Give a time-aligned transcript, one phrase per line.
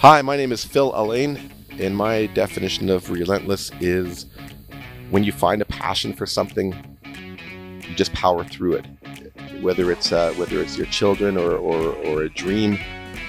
[0.00, 4.24] Hi, my name is Phil Alain, and my definition of relentless is
[5.10, 6.74] when you find a passion for something,
[7.86, 8.86] you just power through it.
[9.60, 12.78] Whether it's uh, whether it's your children or, or, or a dream,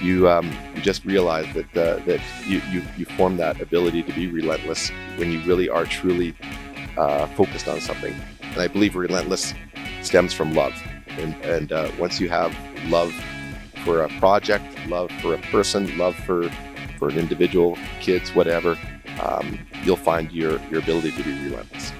[0.02, 4.14] you um, you just realize that uh, that you, you you form that ability to
[4.14, 6.34] be relentless when you really are truly
[6.98, 8.16] uh, focused on something.
[8.44, 9.54] And I believe relentless
[10.02, 10.82] stems from love.
[11.18, 13.14] And, and uh, once you have love
[13.84, 16.50] for a project, love for a person, love for
[16.98, 18.78] for an individual, kids, whatever,
[19.22, 21.92] um, you'll find your your ability to be relentless.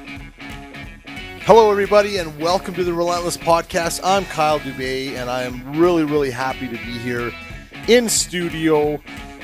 [1.44, 4.00] Hello, everybody, and welcome to the Relentless Podcast.
[4.04, 7.32] I'm Kyle Dubé, and I am really, really happy to be here
[7.88, 9.02] in studio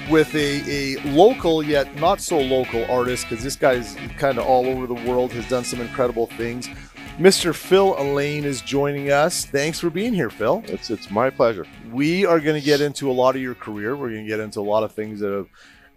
[0.09, 4.67] with a, a local yet not so local artist because this guy's kind of all
[4.67, 6.69] over the world, has done some incredible things.
[7.17, 7.53] Mr.
[7.53, 9.43] Phil Alain is joining us.
[9.43, 10.61] Thanks for being here, Phil.
[10.67, 11.65] It's it's my pleasure.
[11.91, 13.95] We are going to get into a lot of your career.
[13.95, 15.47] We're going to get into a lot of things that are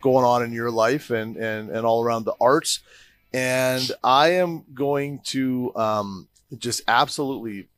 [0.01, 2.80] going on in your life and and and all around the arts.
[3.35, 7.68] And I am going to um, just absolutely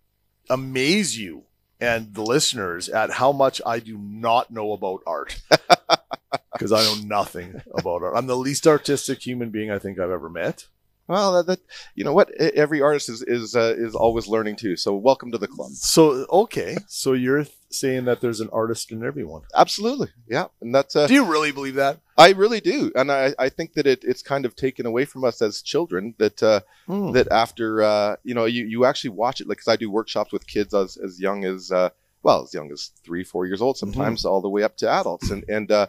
[0.49, 1.43] amaze you
[1.81, 5.43] and the listeners at how much I do not know about art
[6.53, 8.15] because I know nothing about art.
[8.17, 10.69] I'm the least artistic human being I think I've ever met.
[11.13, 11.61] Well, that, that
[11.95, 12.31] you know what
[12.65, 14.77] every artist is is uh, is always learning too.
[14.77, 15.73] So welcome to the club.
[15.73, 19.43] So okay, so you're saying that there's an artist in everyone.
[19.55, 22.01] Absolutely, yeah, and that's uh, Do you really believe that?
[22.17, 25.25] I really do, and I, I think that it, it's kind of taken away from
[25.25, 27.13] us as children that uh, Hmm.
[27.13, 30.33] that after uh, you know you, you actually watch it like because I do workshops
[30.33, 31.91] with kids as, as young as uh,
[32.23, 35.31] well as young as three four years old sometimes all the way up to adults
[35.31, 35.87] and and uh,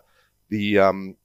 [0.50, 1.16] the um,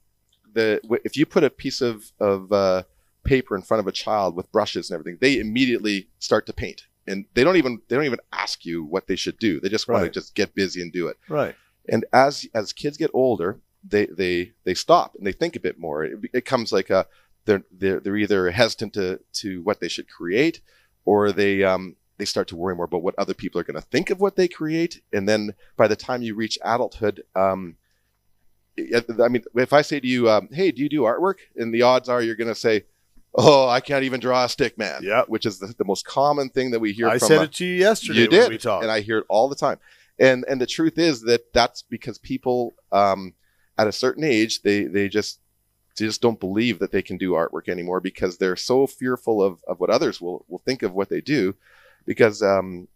[0.54, 2.82] the if you put a piece of of uh,
[3.28, 6.80] paper in front of a child with brushes and everything they immediately start to paint.
[7.06, 9.60] And they don't even they don't even ask you what they should do.
[9.60, 10.12] They just want Right.
[10.12, 11.16] to just get busy and do it.
[11.28, 11.54] Right.
[11.88, 13.50] and as as kids get older
[13.94, 16.04] they they they stop and they think a bit more.
[16.04, 17.06] It, it comes like a
[17.44, 20.60] they're, they're they're either hesitant to to what they should create
[21.04, 23.88] or they um they start to worry more about what other people are going to
[23.94, 25.00] think of what they create.
[25.12, 27.76] And then by the time you reach adulthood um
[29.24, 31.38] i mean if i say to you um, hey do you do artwork?
[31.56, 32.84] and the odds are you're going to say
[33.34, 35.22] oh i can't even draw a stick man Yeah.
[35.26, 37.64] which is the, the most common thing that we hear I said uh, it to
[37.66, 38.20] you yesterday.
[38.20, 38.82] you did, We talked.
[38.84, 39.78] and I hear it all the time.
[40.18, 43.34] And and the truth is that that's because people um,
[43.76, 45.40] at a certain age they they just
[45.96, 49.62] they just don't believe that they can do artwork anymore because they're so fearful of,
[49.68, 51.54] of what others will will think of what they do
[52.06, 52.88] because um,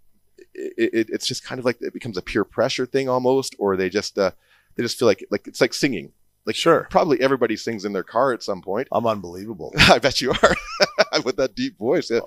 [0.55, 3.77] it, it, it's just kind of like it becomes a peer pressure thing almost or
[3.77, 4.33] they just uh,
[4.75, 6.13] they just feel like like it's like singing
[6.47, 6.87] like Sure.
[6.91, 9.73] probably everybody sings in their car at some point I'm unbelievable.
[9.79, 10.55] I bet you are
[11.25, 12.21] with that deep voice yeah.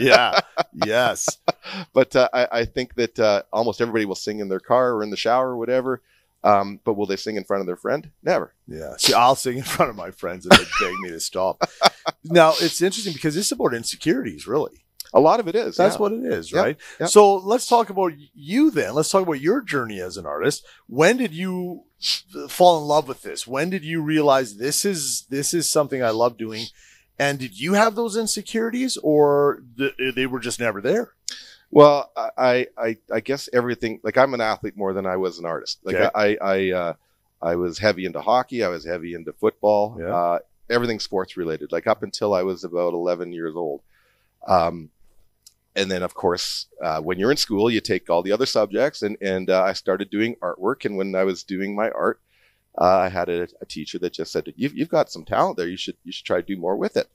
[0.00, 0.40] yeah.
[0.72, 1.38] Yes.
[1.92, 5.02] but uh, I, I think that uh, almost everybody will sing in their car or
[5.02, 6.02] in the shower or whatever.
[6.44, 8.10] Um, but will they sing in front of their friend?
[8.22, 8.54] Never.
[8.66, 8.96] Yeah.
[8.96, 11.62] See, I'll sing in front of my friends and they beg me to stop.
[12.24, 14.81] Now, it's interesting because it's about insecurities, really.
[15.14, 15.76] A lot of it is.
[15.76, 16.00] That's yeah.
[16.00, 16.76] what it is, right?
[16.98, 17.06] yeah.
[17.06, 18.94] So let's talk about you then.
[18.94, 20.64] Let's talk about your journey as an artist.
[20.86, 21.84] When did you
[22.48, 23.46] fall in love with this?
[23.46, 26.66] When did you realize this is this is something I love doing?
[27.18, 31.12] And did you have those insecurities, or th- they were just never there?
[31.70, 34.00] Well, I, I, I guess everything.
[34.02, 35.78] Like I'm an athlete more than I was an artist.
[35.84, 36.10] Like Okay.
[36.14, 36.92] I, I, uh,
[37.40, 38.62] I was heavy into hockey.
[38.62, 39.96] I was heavy into football.
[39.98, 40.14] Yeah.
[40.14, 41.72] Uh, everything sports related.
[41.72, 43.80] Like up until I was about 11 years old.
[44.46, 44.90] Um,
[45.74, 49.02] and then of course, uh, when you're in school, you take all the other subjects,
[49.02, 50.84] and and uh, I started doing artwork.
[50.84, 52.20] And when I was doing my art,
[52.80, 55.68] uh, I had a, a teacher that just said, "You've you've got some talent there.
[55.68, 57.08] You should you should try to do more with it."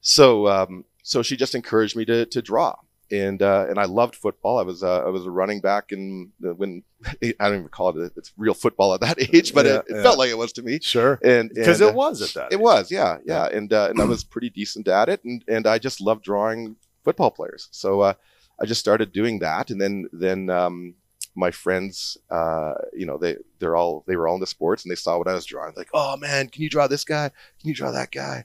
[0.00, 2.76] So um, so she just encouraged me to to draw
[3.10, 4.58] and uh, and I loved football.
[4.58, 6.82] I was uh, I was a running back in the, when
[7.22, 9.96] I don't even call it it's real football at that age, but Yeah, it, it
[9.96, 10.02] yeah.
[10.02, 10.80] felt like it was to me.
[10.82, 12.52] Sure, And because it was at that.
[12.52, 15.66] it was yeah yeah and uh, and I was pretty decent at it and and
[15.66, 17.68] I just loved drawing football players.
[17.70, 18.14] So uh,
[18.60, 20.94] I just started doing that, and then then um,
[21.34, 24.96] my friends, uh, you know, they they're all they were all into sports, and they
[24.96, 25.74] saw what I was drawing.
[25.76, 27.30] Like, oh man, can you draw this guy?
[27.60, 28.44] Can you draw that guy?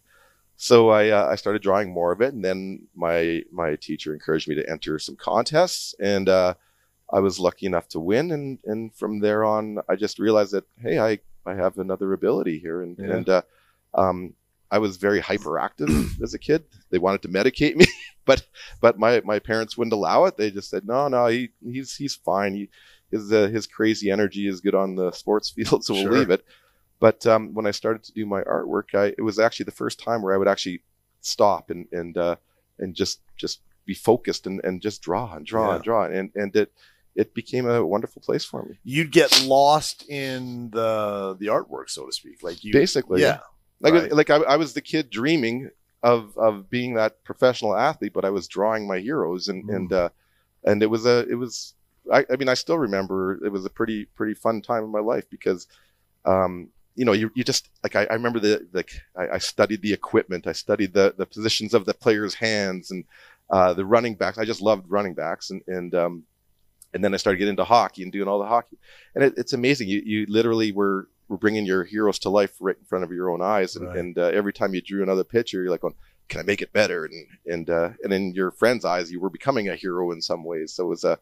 [0.55, 4.47] So I uh, I started drawing more of it, and then my my teacher encouraged
[4.49, 6.55] me to enter some contests, and uh,
[7.13, 10.65] I was lucky enough to win, and and from there on, I just realized that
[10.81, 13.15] hey, I I have another ability here, and Yeah.
[13.15, 13.41] and uh,
[13.93, 14.33] um,
[14.71, 16.63] I was very hyperactive as a kid.
[16.89, 17.85] They wanted to medicate me,
[18.25, 18.45] but
[18.81, 20.37] but my my parents wouldn't allow it.
[20.37, 22.53] They just said no, no, he he's he's fine.
[22.55, 22.69] He
[23.11, 26.11] his uh, his crazy energy is good on the sports field, so we'll Sure.
[26.19, 26.45] leave it.
[26.99, 29.99] But um, when I started to do my artwork, I, it was actually the first
[30.03, 30.83] time where I would actually
[31.21, 32.35] stop and and uh,
[32.77, 35.75] and just just be focused and, and just draw and draw Yeah.
[35.75, 36.71] and draw and and it
[37.15, 38.77] it became a wonderful place for me.
[38.83, 42.43] You'd get lost in the the artwork, so to speak.
[42.43, 43.39] Like you, Basically, yeah,
[43.81, 44.11] Like Right.
[44.11, 45.69] like I, I was the kid dreaming
[46.03, 49.75] of of being that professional athlete, but I was drawing my heroes, and Mm.
[49.75, 50.09] and uh,
[50.65, 51.73] and it was a it was
[52.11, 54.99] I, I mean I still remember it was a pretty pretty fun time in my
[54.99, 55.67] life because
[56.25, 59.81] um you know you, you just like I, I remember the like I, I studied
[59.81, 63.05] the equipment I studied the the positions of the players hands and
[63.49, 66.23] uh, the running backs I just loved running backs and and um
[66.93, 68.77] and then I started getting into hockey and doing all the hockey
[69.15, 72.75] and it, it's amazing you you literally were were bringing your heroes to life right
[72.77, 73.97] in front of your own eyes and, Right.
[73.97, 75.95] and uh, every time you drew another picture you're like going
[76.27, 79.29] can I make it better and and uh, and in your friends' eyes you were
[79.29, 81.17] becoming a hero in some ways so it was a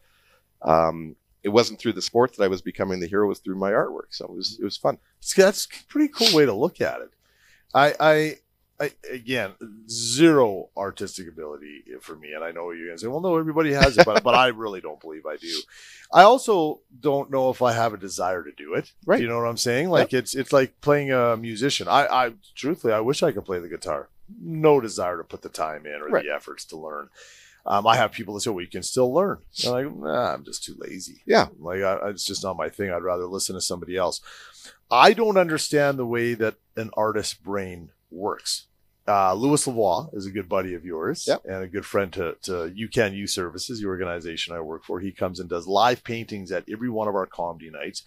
[0.62, 1.14] um,
[1.44, 3.70] it wasn't through the sport that I was becoming the hero; it was through my
[3.70, 4.08] artwork.
[4.10, 4.98] So it was it was fun.
[5.36, 7.10] That's a pretty cool way to look at it.
[7.72, 8.34] I, I,
[8.80, 9.52] I again,
[9.88, 13.98] zero artistic ability for me, and I know you're gonna say, "Well, no, everybody has
[13.98, 15.52] it," but but I really don't believe I do.
[16.12, 18.92] I also don't know if I have a desire to do it.
[19.04, 19.20] Right.
[19.20, 19.90] You know what I'm saying?
[19.90, 21.88] Like it's it's like playing a musician.
[21.88, 24.08] I, I truthfully, I wish I could play the guitar.
[24.40, 26.24] No desire to put the time in or Right.
[26.24, 27.08] the efforts to learn.
[27.66, 30.34] Um, I have people that say, "Well, you can still learn." And I'm like, nah,
[30.34, 31.22] I'm just too lazy.
[31.26, 31.48] Yeah.
[31.58, 32.90] like I- it's just not my thing.
[32.90, 34.20] I'd rather listen to somebody else.
[34.90, 38.66] I don't understand the way that an artist's brain works.
[39.06, 41.42] Uh, Lewis Lavoie is a good buddy of yours Yep.
[41.46, 45.00] and a good friend to, to UCAN Youth Services, the organization I work for.
[45.00, 48.02] He comes and does live paintings at every one of our comedy nights.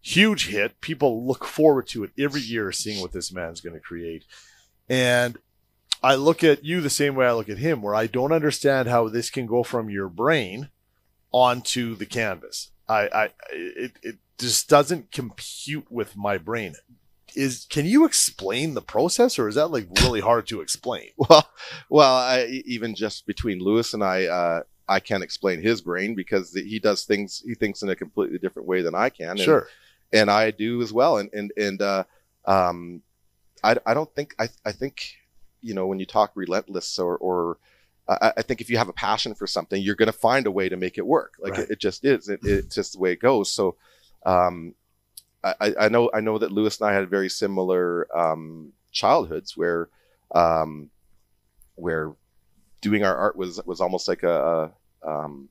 [0.00, 0.80] Huge hit.
[0.80, 4.24] People look forward to it every year, seeing what this man's going to create.
[4.88, 5.38] And
[6.02, 8.88] I look at you the same way I look at him, where I don't understand
[8.88, 10.70] how this can go from your brain
[11.30, 12.72] onto the canvas.
[12.88, 16.74] I, I it, it just doesn't compute with my brain.
[17.36, 21.10] Is can you explain the process, or is that like really hard to explain?
[21.18, 21.46] Well,
[21.88, 26.52] well, I, even just between Lewis and I, uh, I can't explain his brain because
[26.54, 27.42] he does things.
[27.46, 29.30] He thinks in a completely different way than I can.
[29.30, 29.68] And, Sure.
[30.12, 31.16] and I do as well.
[31.18, 32.04] And and and uh,
[32.44, 33.02] um,
[33.64, 35.02] I I don't think I I think
[35.60, 37.58] you know when you talk relentless or or
[38.08, 40.50] I, I think if you have a passion for something, you're going to find a
[40.50, 41.34] way to make it work.
[41.40, 41.62] Like Right.
[41.62, 42.28] it, it just is.
[42.28, 43.52] It, it's just the way it goes.
[43.52, 43.76] So,
[44.26, 44.74] um,
[45.44, 49.88] I, I- know I know that Lewis and I had very similar um, childhoods where
[50.34, 50.90] um,
[51.74, 52.12] where
[52.80, 54.72] doing our art was was almost like a,
[55.04, 55.48] a um,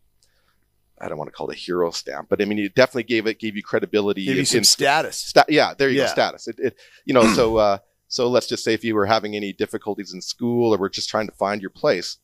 [0.99, 3.27] I don't want to call it a hero stamp, but I mean, it definitely gave
[3.27, 4.25] it gave you credibility.
[4.25, 5.17] Give you some in- status.
[5.17, 6.05] sta- yeah, there you Yeah.
[6.07, 6.47] go, status.
[6.47, 7.77] It, it you know, so uh,
[8.07, 11.09] so let's just say if you were having any difficulties in school or were just
[11.09, 12.17] trying to find your place,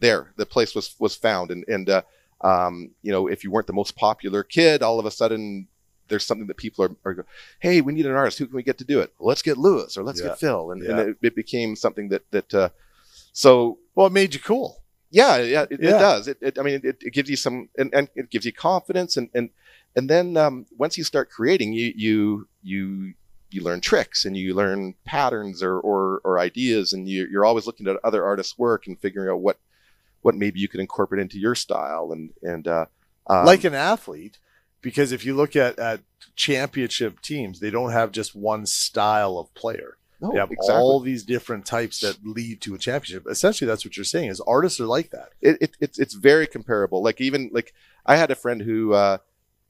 [0.00, 2.02] there the place was was found, and and uh,
[2.42, 5.68] um, you know, if you weren't the most popular kid, all of a sudden
[6.14, 7.24] there's something that people are, are go,
[7.58, 8.38] hey, we need an artist.
[8.38, 9.10] Who can we get to do it?
[9.18, 10.28] Let's get Lewis or let's Yeah.
[10.28, 12.54] get Phil, and, and it, it became something that that.
[12.54, 12.68] Uh,
[13.32, 14.82] so Well, it made you cool.
[15.10, 15.90] yeah, yeah, it, Yeah.
[15.96, 16.28] it does.
[16.28, 19.16] It, it, I mean, it, it gives you some, and, and it gives you confidence,
[19.16, 19.50] and and
[19.96, 23.14] and then um, once you start creating, you you you
[23.50, 27.66] you learn tricks and you learn patterns or or, or ideas, and you, you're always
[27.66, 29.58] looking at other artists' work and figuring out what
[30.22, 32.86] what maybe you could incorporate into your style, and and uh,
[33.28, 34.38] um, like an athlete,
[34.84, 36.00] because if you look at at
[36.36, 39.96] championship teams, they don't have just one style of player.
[40.20, 40.74] no, They have exactly.
[40.74, 43.26] all these different types that lead to a championship.
[43.28, 44.28] Essentially, that's what you're saying.
[44.28, 45.30] Is artists are like that.
[45.40, 47.02] it, it, it's it's very comparable.
[47.02, 47.72] Like even like
[48.04, 49.18] I had a friend who uh,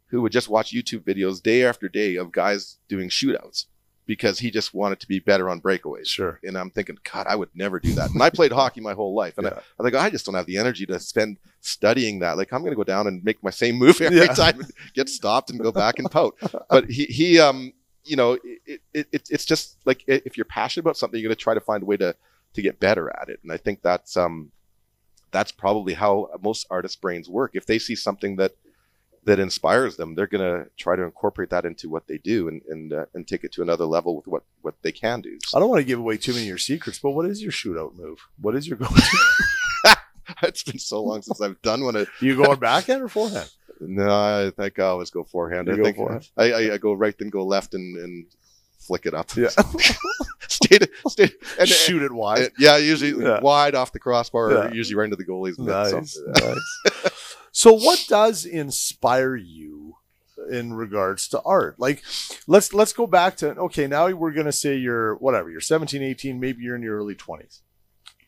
[0.08, 3.66] who would just watch YouTube videos day after day of guys doing shootouts
[4.06, 6.06] because he just wanted to be better on breakaways.
[6.08, 6.38] Sure.
[6.44, 8.10] And I'm thinking, God, I would never do that.
[8.12, 9.54] And I played hockey my whole life, and Yeah.
[9.54, 12.36] I, I think I just don't have the energy to spend studying that.
[12.36, 14.26] Like I'm going to go down and make my same move every Yeah.
[14.34, 16.34] time, and get stopped, and go back and pout.
[16.68, 17.72] But he he um
[18.04, 21.36] you know it, it, it it's just like if you're passionate about something, you're going
[21.36, 22.14] to try to find a way to
[22.54, 23.40] to get better at it.
[23.42, 24.52] And I think that's um
[25.30, 27.52] that's probably how most artists' brains work.
[27.54, 28.52] If they see something that
[29.24, 32.62] that inspires them, they're going to try to incorporate that into what they do and
[32.68, 35.38] and uh, and take it to another level with what what they can do.
[35.54, 37.52] I don't want to give away too many of your secrets, but what is your
[37.52, 38.18] shootout move?
[38.40, 38.86] What is your go?
[38.86, 39.96] to
[40.42, 41.96] it's been so long since I've done one.
[41.96, 43.50] Of, you going backhand or forehand?
[43.80, 45.68] no, I think I always go forehand.
[45.68, 46.28] You I go think forehand?
[46.36, 48.26] I, I, I go right then go left and, and
[48.78, 49.34] flick it up.
[49.36, 49.48] Yeah.
[50.48, 52.38] stay to, stay and, Shoot it wide.
[52.42, 53.40] and- yeah, usually Yeah.
[53.40, 54.56] wide off the crossbar, Yeah.
[54.68, 55.68] or usually right into the goalie's mitt.
[55.68, 55.92] Nice.
[55.92, 57.13] Nice.
[57.54, 59.94] So what does inspire you
[60.50, 61.78] in regards to art?
[61.78, 62.02] Like
[62.48, 66.02] let's let's go back to okay, now we're going to say you're whatever, you're 17,
[66.02, 67.60] 18, maybe you're in your early 20s.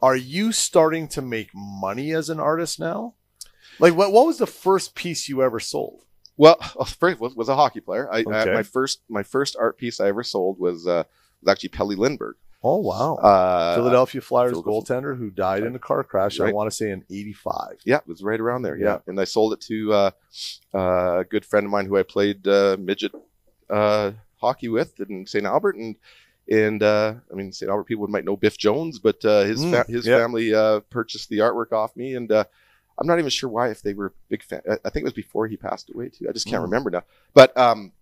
[0.00, 3.14] Are you starting to make money as an artist now?
[3.80, 6.04] Like what what was the first piece you ever sold?
[6.36, 6.54] Well,
[6.86, 8.08] first was, was a hockey player.
[8.08, 8.52] I, Okay.
[8.52, 11.02] I my first my first art piece I ever sold was uh,
[11.42, 12.36] was actually Pelle Lindbergh.
[12.68, 13.14] Oh wow.
[13.16, 16.40] Uh, Philadelphia Flyers Philadelphia- goaltender who died in a car crash.
[16.40, 17.78] I want to say in '85.
[17.84, 18.76] Yeah, it was right around there.
[18.76, 18.98] Yeah, Yeah.
[19.06, 20.10] and I sold it to uh,
[20.74, 23.12] uh, a good friend of mine who I played uh, midget
[23.70, 25.44] uh, hockey with in St.
[25.46, 25.94] Albert, and
[26.50, 27.70] and uh, I mean St.
[27.70, 30.18] Albert people might know Biff Jones, but uh, his Mm, fa- his yeah.
[30.18, 32.44] family uh, purchased the artwork off me, and uh,
[32.98, 34.62] I'm not even sure why if they were big fan.
[34.68, 36.26] I I think it was before he passed away too.
[36.28, 36.70] I just can't Mm.
[36.70, 37.04] remember now.
[37.32, 37.92] But um,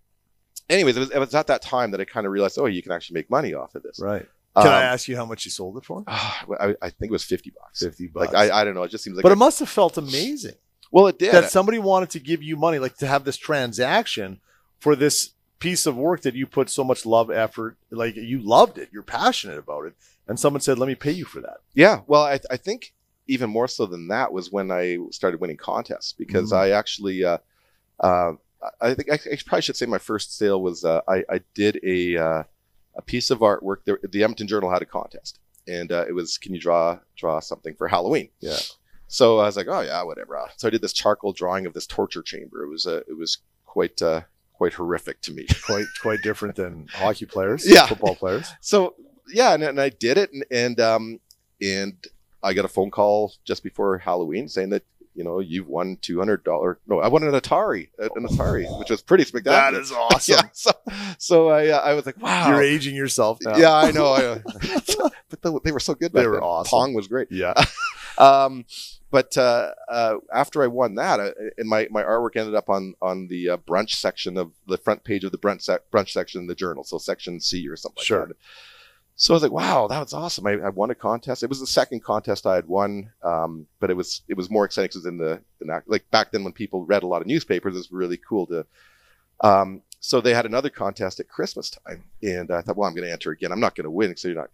[0.69, 2.81] anyways, it was, it was at that time that I kind of realized, oh, you
[2.81, 3.99] can actually make money off of this.
[3.99, 4.25] Right.
[4.55, 6.03] Can I Um, ask you how much you sold it for?
[6.07, 7.79] I, I think it was fifty bucks.
[7.79, 8.33] Fifty bucks.
[8.33, 8.83] Like I, I don't know.
[8.83, 10.55] It just seems like but it must have felt amazing
[10.91, 11.33] well, it did.
[11.33, 14.39] that somebody wanted to give you money, like to have this transaction
[14.79, 18.77] for this piece of work that you put so much love, effort, like you loved
[18.77, 19.93] it, you're passionate about it,
[20.27, 22.93] and someone said, "Let me pay you for that." Yeah, well, I, I think
[23.27, 26.57] even more so than that was when I started winning contests because Mhm.
[26.57, 27.39] I actually, uh,
[27.99, 28.33] uh,
[28.79, 31.79] I think I, I probably should say my first sale was uh, I, I did
[31.83, 32.43] a uh,
[32.95, 33.77] a piece of artwork.
[33.85, 37.39] The, the Edmonton Journal had a contest, and uh, it was can you draw draw
[37.39, 38.29] something for Halloween?
[38.39, 38.57] Yeah.
[39.07, 40.39] So I was like, oh yeah, whatever.
[40.57, 42.63] So I did this charcoal drawing of this torture chamber.
[42.63, 44.21] It was uh, it was quite uh,
[44.53, 45.45] quite horrific to me.
[45.65, 47.85] Quite quite different than hockey players, Yeah.
[47.87, 48.47] football players.
[48.61, 48.95] so
[49.33, 51.19] yeah, and, and I did it, and and um,
[51.61, 51.95] and
[52.43, 54.83] I got a phone call just before Halloween saying that
[55.15, 56.79] you know you've won two hundred dollar.
[56.87, 59.71] No, I won an Atari, an Atari, which was pretty spectacular.
[59.71, 60.35] That is awesome.
[60.35, 60.41] yeah.
[60.53, 60.71] So,
[61.17, 62.49] so I uh, I was like, wow.
[62.49, 63.57] You're aging yourself now.
[63.57, 64.13] Yeah, I know.
[64.13, 64.41] I,
[65.29, 66.13] but they, they were so good.
[66.13, 66.43] They were then.
[66.43, 66.69] awesome.
[66.69, 67.31] Pong was great.
[67.31, 67.53] Yeah.
[68.17, 68.65] Um,
[69.11, 72.95] but uh, uh, after I won that, uh, and my, my artwork ended up on
[73.01, 76.41] on the uh, brunch section of the front page of the brunch sec- brunch section
[76.41, 78.25] in the journal, so section C or something like Sure.
[78.27, 78.37] that.
[79.17, 80.45] So I was like, "Wow, that was awesome!
[80.45, 81.41] I, I won a contest.
[81.41, 84.65] It was the second contest I had won, um, but it was it was more
[84.65, 85.41] exciting because in the,
[85.87, 88.65] like back then when people read a lot of newspapers, it was really cool to.
[89.41, 93.07] Um, so they had another contest at Christmas time, and I thought, well, I'm going
[93.07, 93.51] to enter again.
[93.51, 94.49] I'm not going to win because you're not.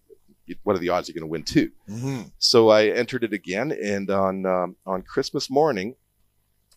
[0.64, 1.72] What are the odds you're going to win two?
[1.90, 2.32] Mhm.
[2.38, 5.96] So I entered it again, and on um, on Christmas morning,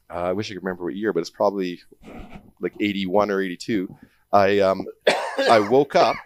[0.09, 1.83] uh, I wish I could remember what year, but it's probably
[2.61, 3.95] like eighty one or eighty two.
[4.33, 4.87] I um,
[5.38, 6.17] I woke up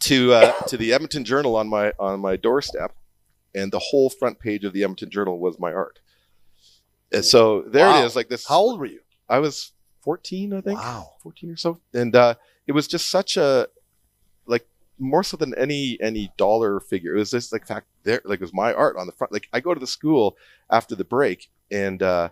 [0.00, 2.94] to uh, to the Edmonton Journal on my on my doorstep,
[3.54, 6.00] and the whole front page of the Edmonton Journal was my art.
[7.12, 8.02] And so there Wow.
[8.02, 8.16] it is.
[8.16, 8.46] Like this.
[8.46, 9.00] How old were you?
[9.28, 10.78] I was fourteen, I think.
[10.80, 11.10] Wow.
[11.22, 12.34] 14 or so and uh
[12.66, 13.66] it was just such a
[14.46, 14.66] like
[14.98, 18.42] more so than any any dollar figure it was just like fact there like it
[18.42, 20.36] was my art on the front like i go to the school
[20.70, 22.28] after the break and uh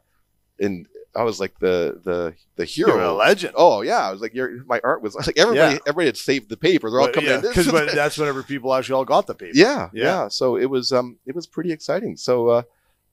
[0.61, 3.55] and i was like the the the hero You're a legend.
[3.57, 5.81] oh yeah i was like your my art was like everybody Yeah.
[5.87, 8.17] everybody had saved the paper they're all But, coming yeah, in this 'cause when- that's
[8.19, 9.53] whenever people actually all got the paper.
[9.57, 10.05] yeah, Yeah.
[10.05, 12.63] yeah so it was um it was pretty exciting so uh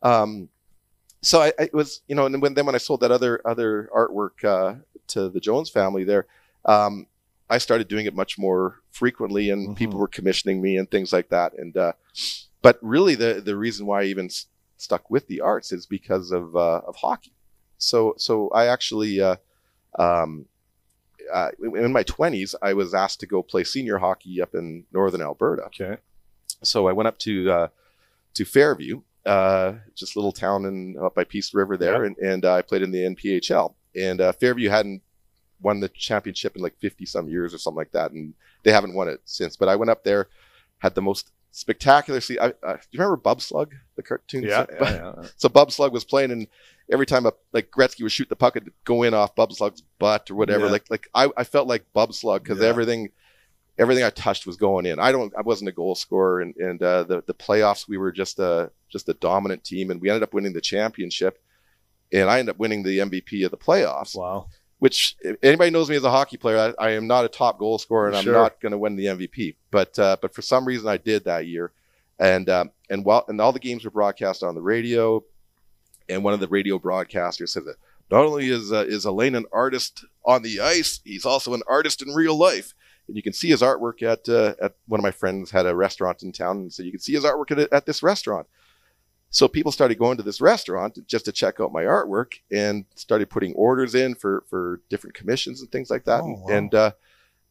[0.04, 0.50] um
[1.22, 3.90] so I, I was you know and when then when i sold that other other
[3.94, 4.76] artwork uh
[5.08, 6.26] to the jones family there
[6.66, 7.08] um
[7.50, 9.76] i started doing it much more frequently and Mhm.
[9.76, 11.92] people were commissioning me and things like that and uh
[12.62, 14.46] but really the the reason why i even s-
[14.78, 17.34] stuck with the arts is because of uh of hockey
[17.80, 19.36] so so i actually uh
[19.98, 20.46] um
[21.32, 25.22] uh, in my 20s, I was asked to go play senior hockey up in northern
[25.22, 25.98] Alberta Okay.
[26.64, 27.68] so I went up to uh,
[28.34, 32.46] to Fairview, uh, just a little town in up by Peace River there, and, and
[32.46, 33.74] uh, I played in the NPHL.
[33.96, 35.04] And uh, Fairview hadn't
[35.62, 38.34] won the championship in like fifty some years or something like that, and
[38.64, 39.56] they haven't won it since.
[39.56, 40.30] But I went up there,
[40.80, 42.22] had the most spectacular.
[42.22, 44.44] See, I, uh, do you remember Bub Slug, the cartoon?
[44.44, 44.66] Yeah.
[44.82, 45.28] yeah, yeah.
[45.38, 46.48] So Bub Slug was playing, and
[46.92, 49.82] every time a, like Gretzky would shoot the puck, it'd go in off Bub Slug's
[50.00, 50.66] butt or whatever.
[50.66, 50.72] Yeah.
[50.72, 52.68] Like like I, I felt like Bub Slug because Yeah.
[52.68, 53.10] everything
[53.78, 55.00] everything I touched was going in.
[55.00, 58.12] I don't I wasn't a goal scorer, and and uh, the the playoffs we were
[58.12, 61.42] just a just a dominant team, and we ended up winning the championship,
[62.12, 64.16] and I ended up winning the MVP of the playoffs.
[64.16, 64.48] Wow.
[64.80, 67.78] Which anybody knows me as a hockey player, I, I am not a top goal
[67.78, 68.36] scorer, and Sure.
[68.36, 69.56] I'm not going to win the MVP.
[69.72, 71.72] But uh, but for some reason I did that year,
[72.18, 75.24] and um, and while and all the games were broadcast on the radio,
[76.08, 77.76] and one of the radio broadcasters said that
[78.10, 82.02] not only is uh, is Alain an artist on the ice, he's also an artist
[82.02, 82.74] in real life.
[83.08, 85.76] And you can see his artwork at uh, at one of my friends had a
[85.76, 88.48] restaurant in town, and so you can see his artwork at, at this restaurant.
[89.32, 93.30] So people started going to this restaurant just to check out my artwork, and started
[93.30, 96.22] putting orders in for for different commissions and things like that.
[96.22, 96.48] Oh, and wow.
[96.50, 96.92] and, uh,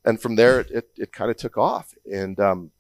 [0.05, 1.95] and from there, it it, it kind of took off.
[2.11, 2.73] And um,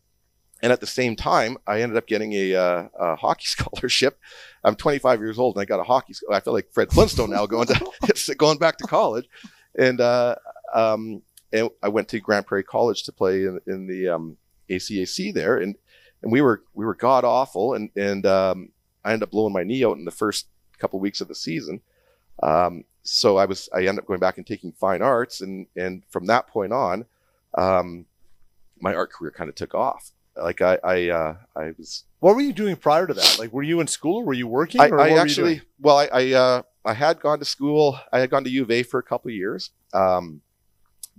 [0.62, 4.18] and at the same time, I ended up getting a, uh, a hockey scholarship.
[4.64, 6.14] I'm 25 years old, and I got a hockey.
[6.14, 9.28] sc- I feel like Fred Flintstone now, going to going back to college,
[9.78, 10.34] and uh,
[10.74, 14.36] um, and I went to Grande Prairie College to play in, in the um,
[14.68, 15.76] ACAC there, and
[16.22, 18.70] and we were we were god awful, and and um,
[19.08, 20.46] I ended up blowing my knee out in the first
[20.78, 21.80] couple weeks of the season.
[22.42, 26.02] Um, so I was I ended up going back and taking fine arts, and and
[26.10, 27.06] from that point on,
[27.56, 28.06] um,
[28.80, 30.12] my art career kind of took off.
[30.36, 33.38] like I I uh, I was What were you doing prior to that?
[33.38, 34.80] Like, were you in school or were you working?
[34.80, 37.98] I, I actually well I I, uh, I had gone to school.
[38.12, 40.42] I had gone to U of A for a couple of years, um,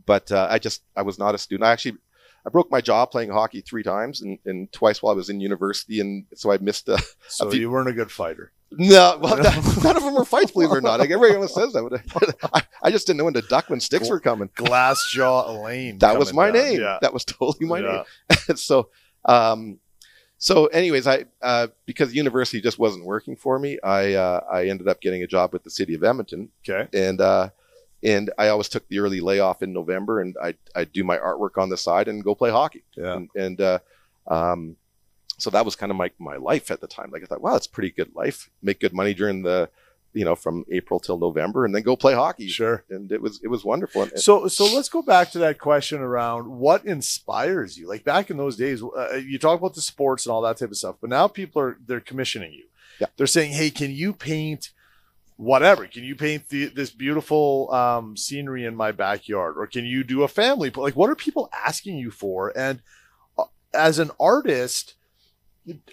[0.06, 1.68] but uh, I just I was not a student.
[1.68, 1.98] I actually
[2.46, 5.40] I broke my jaw playing hockey three times and, and twice while I was in
[5.42, 8.52] university, and so I missed a so few- you weren't a good fighter.
[8.72, 9.18] no.
[9.22, 11.00] Well, that, none of them were fights, believe it or not.
[11.00, 12.40] Like everyone says that.
[12.54, 14.50] I, I just didn't know when to duck when sticks were coming.
[14.56, 15.98] Glass jaw Alain.
[16.00, 16.64] That was my down.
[16.64, 16.80] name.
[16.82, 16.98] Yeah.
[17.02, 18.04] That was totally my Yeah.
[18.48, 18.56] name.
[18.58, 18.90] so
[19.26, 19.80] um
[20.38, 24.88] so anyways i uh because university just wasn't working for me i uh i ended
[24.88, 26.88] up getting a job with the city of edmonton Okay.
[26.98, 27.50] and uh
[28.04, 31.58] and i always took the early layoff in november and i i'd do my artwork
[31.58, 33.16] on the side and go play hockey Yeah.
[33.18, 33.80] and, and uh
[34.28, 34.76] um
[35.38, 37.56] so that was kind of my my life at the time like i thought wow
[37.56, 39.70] it's a pretty good life make good money during the
[40.14, 42.84] you know from april till november and then go play hockey Sure.
[42.90, 46.00] and it was it was wonderful and, So, so let's go back to that question
[46.02, 47.88] around what inspires you.
[47.88, 50.72] Like back in those days, uh, you talk about the sports and all that type
[50.72, 52.66] of stuff, but now people are they're commissioning you.
[53.00, 53.08] Yeah.
[53.18, 54.72] They're saying, "Hey, can you paint
[55.40, 55.88] whatever?
[55.88, 60.24] Can you paint the, this beautiful um, scenery in my backyard, or can you do
[60.24, 60.70] a family?
[60.70, 62.52] Like, what are people asking you for?
[62.58, 62.82] And
[63.38, 64.96] uh, as an artist,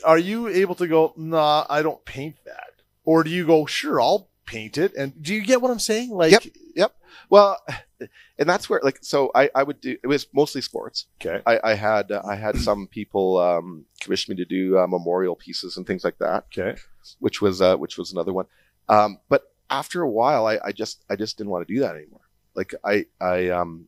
[0.04, 4.00] are you able to go, "Nah, I don't paint that," or do you go, "Sure,
[4.00, 4.94] I'll paint it"?
[4.96, 6.10] And do you get what I'm saying?
[6.10, 6.42] Like, Yep.
[6.74, 6.96] Yep.
[7.30, 7.58] Well,
[8.38, 11.06] and that's where like so I I would do it was mostly sports.
[11.20, 14.86] okay, I I had uh, I had some people um, commission me to do uh,
[14.88, 16.78] memorial pieces and things like that, okay.
[17.20, 18.46] which was uh, which was another one.
[18.88, 21.96] Um, but after a while, I, I just I just didn't want to do that
[21.96, 22.20] anymore.
[22.54, 23.86] Like I I um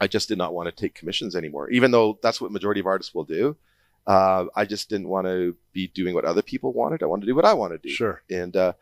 [0.00, 2.86] I just did not want to take commissions anymore, even though that's what majority of
[2.86, 3.56] artists will do.
[4.06, 7.02] Uh, I just didn't want to be doing what other people wanted.
[7.02, 8.22] I wanted to do what I wanted to do Sure.
[8.30, 8.72] and uh,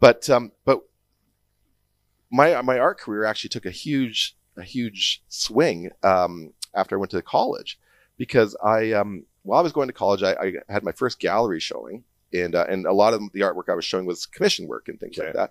[0.00, 0.82] but um, but
[2.30, 7.10] my my art career actually took a huge a huge swing um, after I went
[7.12, 7.78] to college
[8.16, 11.60] because I um, while I was going to college I, I had my first gallery
[11.60, 14.88] showing and uh, and a lot of the artwork I was showing was commission work
[14.88, 15.50] and things like that.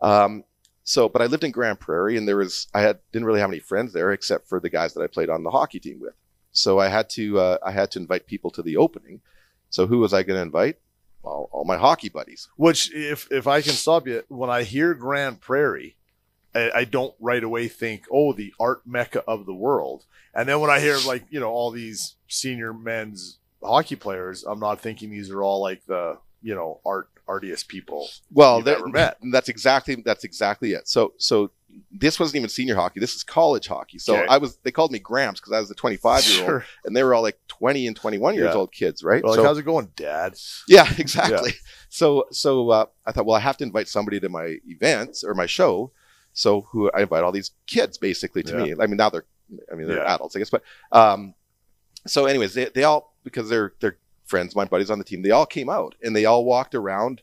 [0.00, 0.44] Um,
[0.84, 3.50] so, but I lived in Grande Prairie, and there was I had didn't really have
[3.50, 6.14] any friends there except for the guys that I played on the hockey team with.
[6.52, 9.20] So I had to uh, I had to invite people to the opening.
[9.70, 10.78] So who was I going to invite?
[11.22, 12.48] Well, all my hockey buddies.
[12.56, 15.96] Which, if if I can stop you, when I hear Grande Prairie,
[16.54, 20.04] I, I don't right away think, oh, the art mecca of the world.
[20.34, 24.60] And then when I hear like you know all these senior men's hockey players, I'm
[24.60, 28.08] not thinking these are all like the you know art artiest people.
[28.32, 30.88] Well, that- that's exactly that's exactly it.
[30.88, 31.50] So so
[31.90, 33.00] this wasn't even senior hockey.
[33.00, 33.98] This is college hockey.
[33.98, 34.26] So Okay.
[34.28, 36.64] I was they called me Gramps because I was a 25 year old, Sure.
[36.84, 38.60] and they were all like 20 and 21 years Yeah.
[38.60, 39.22] old kids, right?
[39.22, 40.34] Well, like, so how's it going, Dad?
[40.68, 41.52] yeah, exactly.
[41.88, 45.32] So so uh, I thought, well, I have to invite somebody to my events or
[45.34, 45.92] my show.
[46.34, 48.74] So who I invite all these kids basically to me.
[48.78, 49.24] I mean now they're
[49.70, 50.14] I mean they're Yeah.
[50.14, 51.34] adults, I guess, but um,
[52.06, 55.30] so anyways, they, they all because they're they're friends, my buddies on the team, they
[55.30, 57.22] all came out and they all walked around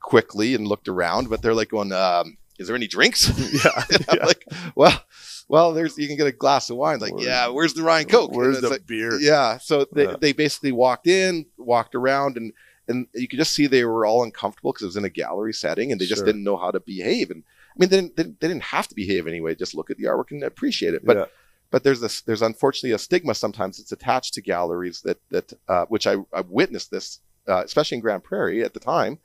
[0.00, 3.28] quickly and looked around, but they're like going, um, is there any drinks?
[3.64, 3.84] yeah.
[4.14, 4.24] Yeah.
[4.26, 4.44] like,
[4.74, 5.02] well,
[5.48, 6.98] well, there's you can get a glass of wine.
[7.00, 8.32] Like, Where's- yeah, where's the Ryan Coke?
[8.32, 9.18] Where's the like, beer?
[9.20, 9.58] yeah.
[9.58, 10.16] So they, Yeah.
[10.20, 12.52] they basically walked in, walked around, and
[12.86, 15.54] and you could just see they were all uncomfortable because it was in a gallery
[15.54, 16.26] setting, and they just Sure.
[16.26, 17.30] didn't know how to behave.
[17.30, 19.54] And I mean, they didn't, they didn't they didn't have to behave anyway.
[19.54, 21.04] Just look at the artwork and appreciate it.
[21.04, 21.24] But Yeah.
[21.74, 25.86] But there's this there's unfortunately a stigma sometimes that's attached to galleries that that uh,
[25.86, 29.18] which I I witnessed this uh, especially in Grande Prairie at the time.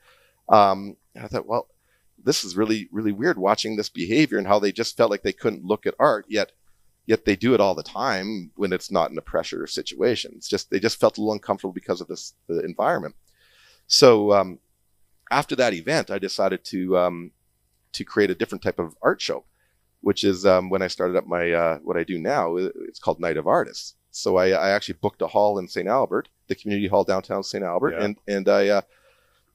[0.50, 1.68] Um, I thought, well,
[2.18, 5.32] this is really really weird watching this behavior and how they just felt like they
[5.32, 6.52] couldn't look at art yet
[7.06, 10.34] yet they do it all the time when it's not in a pressure situation.
[10.36, 13.14] It's just they just felt a little uncomfortable because of this the environment.
[13.86, 14.58] So um,
[15.30, 17.32] after that event, I decided to um,
[17.92, 19.46] to create a different type of art show,
[20.02, 22.56] which is um, when I started up my uh, what I do now.
[22.58, 23.96] It's called Night of Artists.
[24.12, 25.88] So I, I actually booked a hall in St.
[25.88, 27.64] Albert, the community hall downtown St.
[27.64, 28.06] Albert, Yeah.
[28.06, 28.82] and and I uh,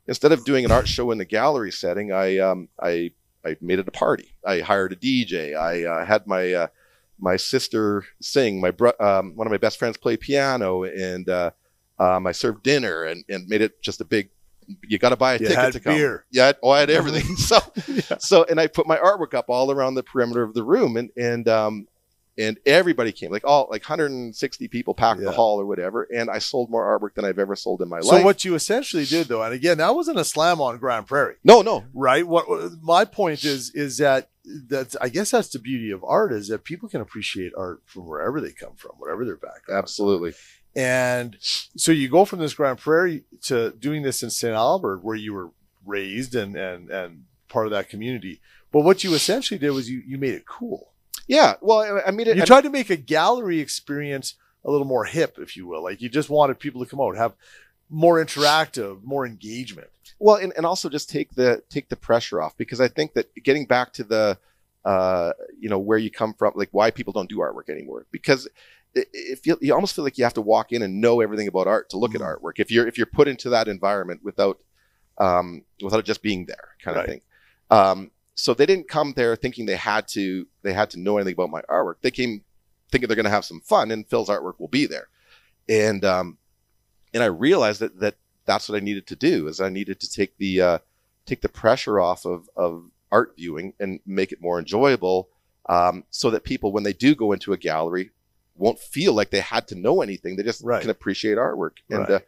[0.07, 3.12] instead of doing an art show in the gallery setting, I um, I
[3.44, 4.35] I made it a party.
[4.46, 5.57] I hired a DJ.
[5.57, 6.66] I uh, had my uh,
[7.18, 8.61] my sister sing.
[8.61, 11.50] My bro- um, one of my best friends play piano, and uh,
[11.98, 14.30] um, I served dinner and, and made it just a big.
[14.87, 15.94] You got to buy a You ticket had to come.
[15.96, 16.24] beer.
[16.31, 17.37] Yeah, I- oh, I had everything.
[17.37, 18.18] so Yeah.
[18.18, 21.11] so and I put my artwork up all around the perimeter of the room, and
[21.16, 21.88] and um
[22.37, 25.27] and everybody came, like all like 160 people packed Yeah.
[25.27, 28.00] the hall or whatever, and I sold more artwork than I've ever sold in my
[28.00, 28.20] So life.
[28.20, 31.37] So what you essentially did, though, and again, that wasn't a slam on Grande Prairie.
[31.44, 32.46] no, no, right what
[32.83, 34.31] my point is is that
[34.68, 38.07] that's i guess that's the beauty of art is that people can appreciate art from
[38.07, 40.35] wherever they come from whatever their background absolutely.
[40.77, 45.17] And so you go from this grande prairie to doing this in st albert where
[45.17, 45.51] you were
[45.87, 48.41] raised and and and part of that community
[48.73, 50.91] but what you essentially did was you you made it cool
[51.29, 51.55] Yeah.
[51.61, 54.35] Well, I- I mean, it, you and- tried to make a gallery experience
[54.65, 55.83] a little more hip, if you will.
[55.83, 57.35] Like you just wanted people to come out, have
[57.91, 59.89] more interactive, more engagement.
[60.19, 63.27] Well, and, and also just take the take the pressure off because I think that
[63.43, 64.39] getting back to the
[64.85, 68.49] uh, you know where you come from, like why people don't do artwork anymore, because
[68.94, 71.66] if you, you almost feel like you have to walk in and know everything about
[71.66, 72.16] art to look mm.
[72.16, 72.59] at artwork.
[72.59, 74.59] If you're if you're put into that environment without
[75.18, 77.04] um, without it just being there, kind right.
[77.04, 77.20] of thing.
[77.70, 81.35] Um, so they didn't come there thinking they had to they had to know anything
[81.35, 81.96] about my artwork.
[82.00, 82.42] They came
[82.90, 85.09] thinking they're going to have some fun, and Phil's artwork will be there.
[85.68, 86.38] And um,
[87.12, 90.11] and I realized that that that's what I needed to do is I needed to
[90.11, 90.78] take the uh,
[91.26, 95.28] take the pressure off of of art viewing and make it more enjoyable,
[95.68, 98.11] um, so that people when they do go into a gallery
[98.57, 100.37] won't feel like they had to know anything.
[100.37, 100.81] They just right.
[100.81, 101.79] can appreciate artwork.
[101.90, 102.11] And right.
[102.11, 102.21] uh,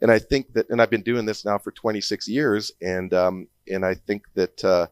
[0.00, 3.48] and I think that, and I've been doing this now for 26 years, and um,
[3.68, 4.86] and I think that, uh,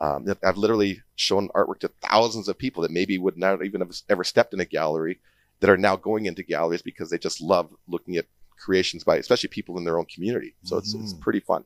[0.00, 3.80] um, that I've literally shown artwork to thousands of people that maybe would not even
[3.80, 5.20] have ever stepped in a gallery,
[5.60, 8.26] that are now going into galleries because they just love looking at
[8.56, 10.54] creations by, especially people in their own community.
[10.62, 10.84] So mm-hmm.
[11.00, 11.64] it's it's pretty fun.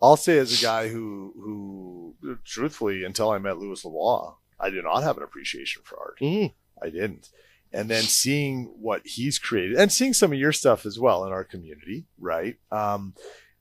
[0.00, 4.84] I'll say as a guy who who truthfully until I met Lewis Lavoie, I did
[4.84, 6.18] not have an appreciation for art.
[6.20, 6.52] Mm.
[6.80, 7.30] I didn't
[7.74, 11.32] and then seeing what he's created and seeing some of your stuff as well in
[11.32, 12.56] our community, right?
[12.70, 13.14] Um,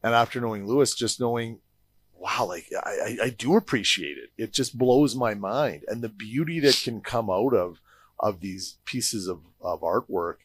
[0.04, 1.60] and after knowing Lewis, just knowing,
[2.14, 4.30] wow, like I, I do appreciate it.
[4.38, 7.80] It just blows my mind, and the beauty that can come out of
[8.20, 10.36] of these pieces of, of artwork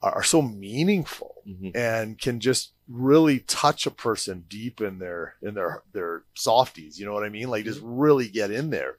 [0.00, 1.76] are, are so meaningful mm-hmm.
[1.76, 6.98] and can just really touch a person deep in their in their their softies.
[7.00, 7.50] You know what I mean?
[7.50, 8.96] Like just really get in there.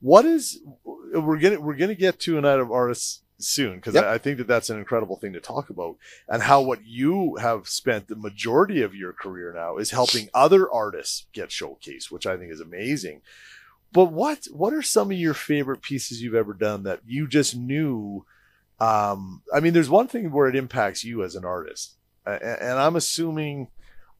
[0.00, 4.04] What is we're gonna we're gonna get to an of artists soon because yep.
[4.04, 5.96] I, I, think that that's an incredible thing to talk about.
[6.28, 10.70] And how what you have spent the majority of your career now is helping other
[10.70, 13.22] artists get showcased which i think is amazing.
[13.92, 17.56] But what what are some of your favorite pieces you've ever done that you just
[17.56, 18.24] knew
[18.78, 22.78] um, i mean there's one thing where it impacts you as an artist and, and
[22.78, 23.68] i'm assuming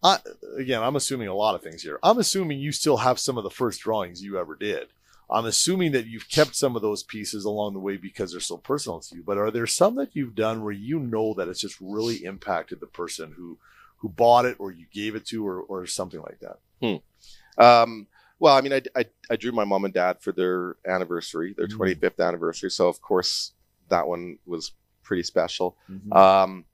[0.03, 0.19] I,
[0.59, 1.99] again i'm assuming a lot of things here.
[2.03, 4.89] I'm assuming you still have some of the first drawings you ever did
[5.31, 8.57] I'm assuming that you've kept some of those pieces along the way because they're so
[8.57, 9.23] personal to you.
[9.23, 12.81] But are there some that you've done where you know that it's just really impacted
[12.81, 13.59] the person who
[13.99, 16.59] who bought it or you gave it to or or something like that?
[16.81, 17.63] Hmm.
[17.63, 18.07] Um,
[18.39, 21.69] well, I mean, I, I, I drew my mom and dad for their anniversary, their
[21.69, 21.83] mm-hmm.
[21.83, 22.71] 25th anniversary.
[22.71, 23.53] So of course
[23.91, 25.77] that one was pretty special.
[25.91, 26.13] Mm-hmm.
[26.13, 26.65] Um,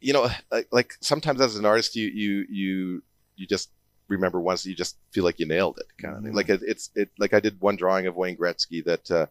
[0.00, 3.02] you know, like, like sometimes as an artist, you you you
[3.36, 3.70] you just
[4.08, 6.34] remember once you just feel like you nailed it kind of thing.
[6.34, 9.26] Like it, it's it like I did one drawing of Wayne Gretzky that uh,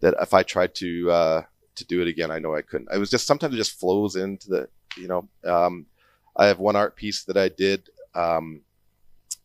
[0.00, 1.42] that if I tried to uh,
[1.76, 2.88] to do it again, I know I couldn't.
[2.92, 5.28] It was just sometimes it just flows into the you know.
[5.44, 5.86] Um,
[6.36, 7.88] I have one art piece that I did.
[8.14, 8.62] Um,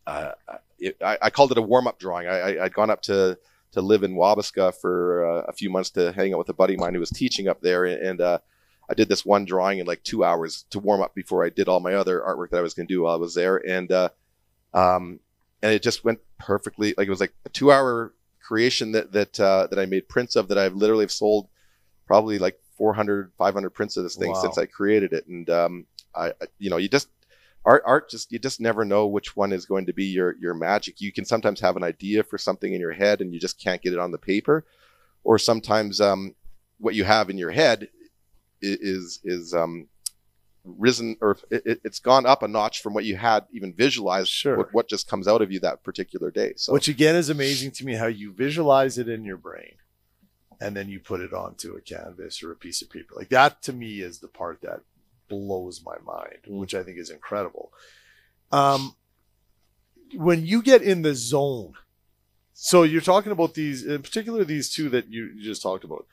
[0.05, 0.31] uh,
[0.77, 2.27] it, I, I, called it a warm up drawing.
[2.27, 3.37] I, I, would gone up to
[3.71, 6.75] to live in Wabasca for uh, a few months to hang out with a buddy
[6.75, 8.39] of mine who was teaching up there, and, and uh,
[8.89, 11.67] I did this one drawing in like two hours to warm up before I did
[11.67, 13.91] all my other artwork that I was going to do while I was there, and
[13.91, 14.09] uh,
[14.75, 15.19] um,
[15.63, 16.93] and it just went perfectly.
[16.95, 20.35] Like it was like a two hour creation that that uh, that I made prints
[20.35, 21.47] of that I've literally sold
[22.05, 24.41] probably like 400, 500 prints of this thing wow.
[24.41, 25.25] since I created it.
[25.27, 27.07] And um, I, you know, you just
[27.63, 30.53] art art just you just never know which one is going to be your your
[30.53, 31.01] magic.
[31.01, 33.81] You can sometimes have an idea for something in your head and you just can't
[33.81, 34.65] get it on the paper,
[35.23, 36.35] or sometimes um,
[36.79, 37.89] what you have in your head
[38.61, 39.87] is is um,
[40.65, 44.57] risen or it, has gone up a notch from what you had even visualized sure.
[44.57, 47.71] what, what just comes out of you that particular day so which again is amazing
[47.71, 49.75] to me how you visualize it in your brain
[50.59, 53.61] and then you put it onto a canvas or a piece of paper like that
[53.61, 54.81] to me is the part that
[55.29, 56.59] blows my mind mm.
[56.59, 57.71] which i think is incredible
[58.51, 58.95] um
[60.15, 61.73] when you get in the zone
[62.53, 66.05] so you're talking about these in particular these two that you just talked about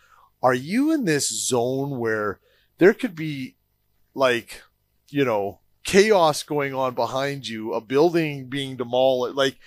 [0.42, 2.40] are you in this zone where
[2.78, 3.54] there could be
[4.14, 4.62] like,
[5.08, 9.36] you know, chaos going on behind you, a building being demolished.
[9.36, 9.58] Like,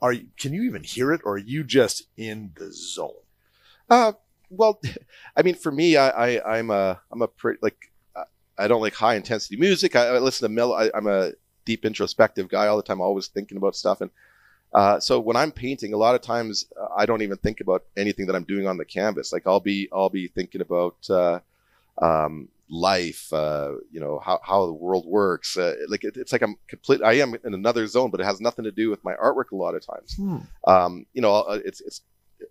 [0.00, 3.12] are you, can you even hear it, or are you just in the zone?
[3.88, 4.12] Uh,
[4.50, 4.80] well,
[5.36, 7.90] I mean, for me, I, I I'm a I'm a pretty like
[8.58, 9.96] I don't like high intensity music.
[9.96, 10.74] I, I listen to mellow.
[10.74, 11.32] I, am a
[11.64, 14.00] deep introspective guy all the time, always thinking about stuff.
[14.00, 14.10] And
[14.72, 17.84] uh, so when I'm painting, a lot of times uh, I don't even think about
[17.96, 19.32] anything that I'm doing on the canvas.
[19.32, 21.40] Like I'll be I'll be thinking about uh,
[22.00, 25.56] um, life, uh, you know, how, how the world works.
[25.56, 27.02] Uh, like it, it's like I'm complete.
[27.02, 29.56] I am in another zone, but it has nothing to do with my artwork a
[29.56, 30.14] lot of times.
[30.16, 30.38] Hmm.
[30.66, 32.02] Um, you know, uh, it's it's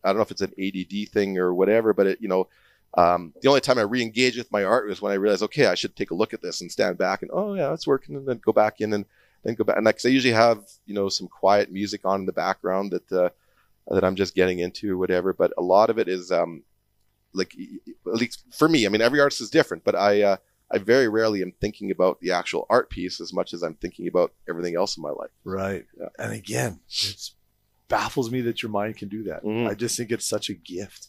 [0.04, 2.47] I don't know if it's an ADD thing or whatever, but it you know.
[2.95, 5.73] Um, the only time I re-engage with my art was when I realized, okay, I
[5.73, 8.28] should take a look at this and stand back and, oh yeah, it's working, and
[8.28, 9.06] then go back in and
[9.43, 9.78] then go back.
[9.78, 13.12] And like, I usually have, you know, some quiet music on in the background that
[13.12, 13.30] uh,
[13.88, 15.34] that I'm just getting into or whatever.
[15.34, 16.62] But a lot of it is um,
[17.34, 17.54] like
[18.08, 18.86] at least for me.
[18.86, 20.38] I mean, every artist is different, but I uh,
[20.72, 24.08] I very rarely am thinking about the actual art piece as much as I'm thinking
[24.08, 25.30] about everything else in my life.
[25.43, 25.86] Right.
[26.00, 26.08] Yeah.
[26.17, 27.30] And again, it
[27.88, 29.43] baffles me that your mind can do that.
[29.43, 29.69] Mhm.
[29.69, 31.08] I just think it's such a gift.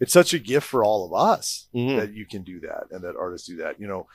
[0.00, 1.96] It's such a gift for all of us Mhm.
[1.98, 3.80] that you can do that and that artists do that.
[3.80, 4.06] You know,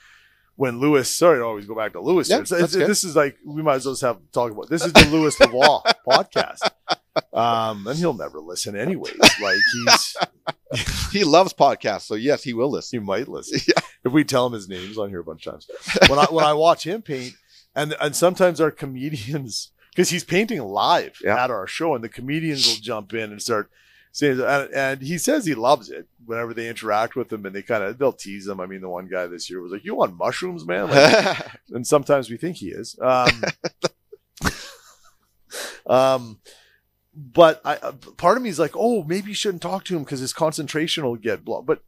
[0.56, 2.28] when Lewis, sorry to always go back to Lewis.
[2.28, 2.42] Yeah, here.
[2.44, 4.92] It's- it's- this is like we might as well just have talk about this is
[4.92, 6.70] the Lewis Lavoie podcast.
[7.32, 9.14] Um, and he'll never listen anyways.
[9.40, 10.16] Like he's
[11.12, 13.00] He loves podcasts, so yes, he will listen.
[13.00, 13.60] he might listen.
[13.68, 13.82] Yeah.
[14.04, 15.68] If we tell him his name's on here a bunch of times.
[16.08, 17.34] When I when I watch him paint,
[17.74, 21.42] and and sometimes our comedians because he's painting live Yeah.
[21.42, 23.70] at our show, and the comedians will jump in and start
[24.10, 27.62] saying, and, and he says he loves it whenever they interact with him, and they
[27.62, 28.58] kind of they'll tease him.
[28.60, 31.38] I mean, the one guy this year was like, "You on mushrooms, man?" Like,
[31.70, 32.96] and sometimes we think he is.
[33.00, 33.42] Um,
[35.86, 36.38] um,
[37.16, 40.02] but I, uh, part of me is like, oh, maybe you shouldn't talk to him
[40.04, 41.64] because his concentration will get blown.
[41.64, 41.82] But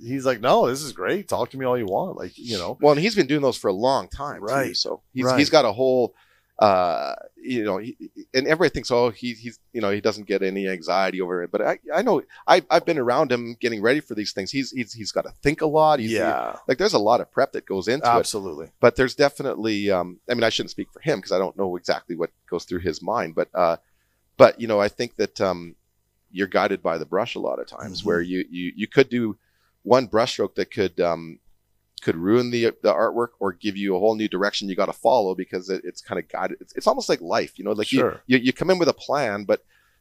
[0.00, 1.28] he's like, no, this is great.
[1.28, 2.16] Talk to me all you want.
[2.16, 4.76] Like, you know, well, and he's been doing those for a long time, too, Right.
[4.76, 5.38] so he's Right.
[5.38, 6.14] he's got a whole,
[6.60, 7.96] uh, you know, he,
[8.34, 11.52] and everybody thinks, oh, he, he's you know he doesn't get any anxiety over it,
[11.52, 14.50] but I I know I I've been around him getting ready for these things.
[14.50, 16.00] He's he's he's got to think a lot.
[16.00, 18.10] He's, yeah, like there's a lot of prep that goes into it.
[18.10, 18.70] absolutely.
[18.80, 21.76] but there's definitely um, i mean i shouldn't speak for him because i don't know
[21.76, 23.76] exactly what goes through his mind but uh,
[24.38, 25.74] but you know i think that um,
[26.30, 28.06] you're guided by the brush a lot of times Mhm.
[28.06, 29.36] where you, you you could do
[29.82, 31.38] one brushstroke that could um,
[32.00, 34.92] could ruin the the artwork or give you a whole new direction you got to
[34.92, 37.90] follow because it, it's kind of guided it's, it's almost like life you know like
[37.90, 38.22] Sure.
[38.26, 39.60] you, you you come in with a plan but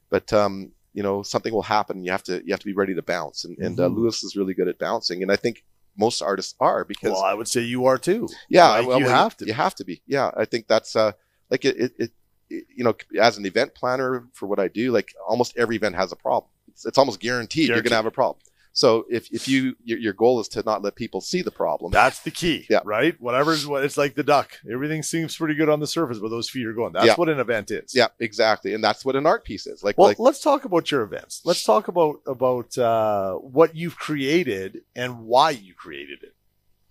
[0.10, 2.94] but um you know something will happen you have to you have to be ready
[2.96, 3.96] to bounce and, and uh, Mhm.
[3.98, 5.64] lewis is really good at bouncing and i think
[6.00, 8.28] most artists are because Well, I would say you are too.
[8.50, 10.04] yeah, Like, well, you well, have to You have to be.
[10.06, 11.14] Yeah, I think that's uh
[11.50, 12.12] like it, it, it-
[12.50, 16.12] you know as an event planner for what I do, like almost every event has
[16.12, 16.50] a problem.
[16.70, 18.42] It's, it's almost guaranteed, you're gonna have a problem.
[18.74, 21.92] So if if you your, your goal is to not let people see the problem,
[21.92, 22.82] That's the key, Yeah.
[22.86, 23.20] right?
[23.20, 24.52] Whatever's what it's like the duck.
[24.72, 26.94] Everything seems pretty good on the surface, but those feet are going.
[26.94, 27.16] That's Yeah.
[27.16, 27.96] what an event is.
[27.96, 29.84] yeah, exactly, and that's what an art piece is.
[29.84, 31.42] Like Well, like let's talk about your events.
[31.44, 36.36] Let's talk about about uh, what you've created and why you created it.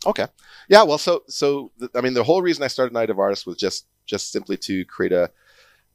[0.04, 0.26] Okay,
[0.68, 3.46] yeah, well, so so th- I mean, the whole reason I started Night of Artists
[3.46, 5.30] was just just simply to create a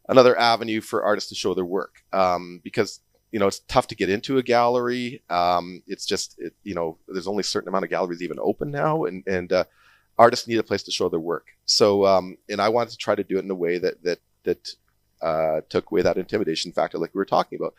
[0.10, 3.00] another avenue for artists to show their work um, because
[3.32, 5.24] you know it's tough to get into a gallery.
[5.30, 8.72] Um, it's just it, you know there's only a certain amount of galleries even open
[8.72, 9.64] now and and uh,
[10.18, 11.48] artists need a place to show their work.
[11.66, 14.20] So um, and i wanted to try to do it in a way that that
[14.44, 14.70] that
[15.22, 17.76] uh, took away that intimidation factor like we were talking about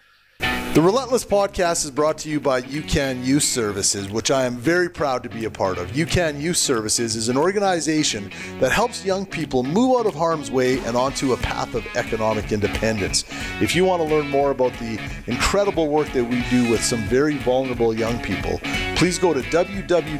[0.74, 4.88] The Relentless podcast is brought to you by UCAN Youth Services, which I am very
[4.88, 5.88] proud to be a part of.
[5.88, 10.78] UCAN Youth Services is an organization that helps young people move out of harm's way
[10.78, 13.26] and onto a path of economic independence.
[13.60, 17.02] If you want to learn more about the incredible work that we do with some
[17.02, 18.58] very vulnerable young people,
[18.96, 20.14] please go to www.ucan.ca.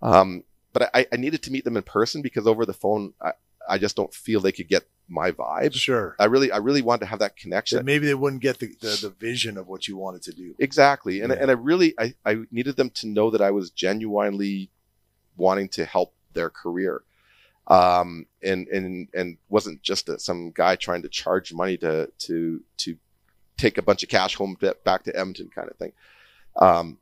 [0.00, 3.32] um but I, I needed to meet them in person because over the phone I,
[3.68, 5.74] I just don't feel they could get my vibe.
[5.74, 6.16] Sure.
[6.18, 7.76] I really I really wanted to have that connection.
[7.78, 10.54] That maybe they wouldn't get the, the, the vision of what you wanted to do.
[10.58, 11.20] Exactly.
[11.20, 11.38] And, Yeah.
[11.40, 14.70] and I really, I, I needed them to know that I was genuinely
[15.36, 17.02] wanting to help their career.
[17.66, 22.62] Um, and, and, and wasn't just a, some guy trying to charge money to, to,
[22.78, 22.96] to
[23.56, 25.92] take a bunch of cash home ba- back to Edmonton kind of thing.
[26.60, 26.98] Um,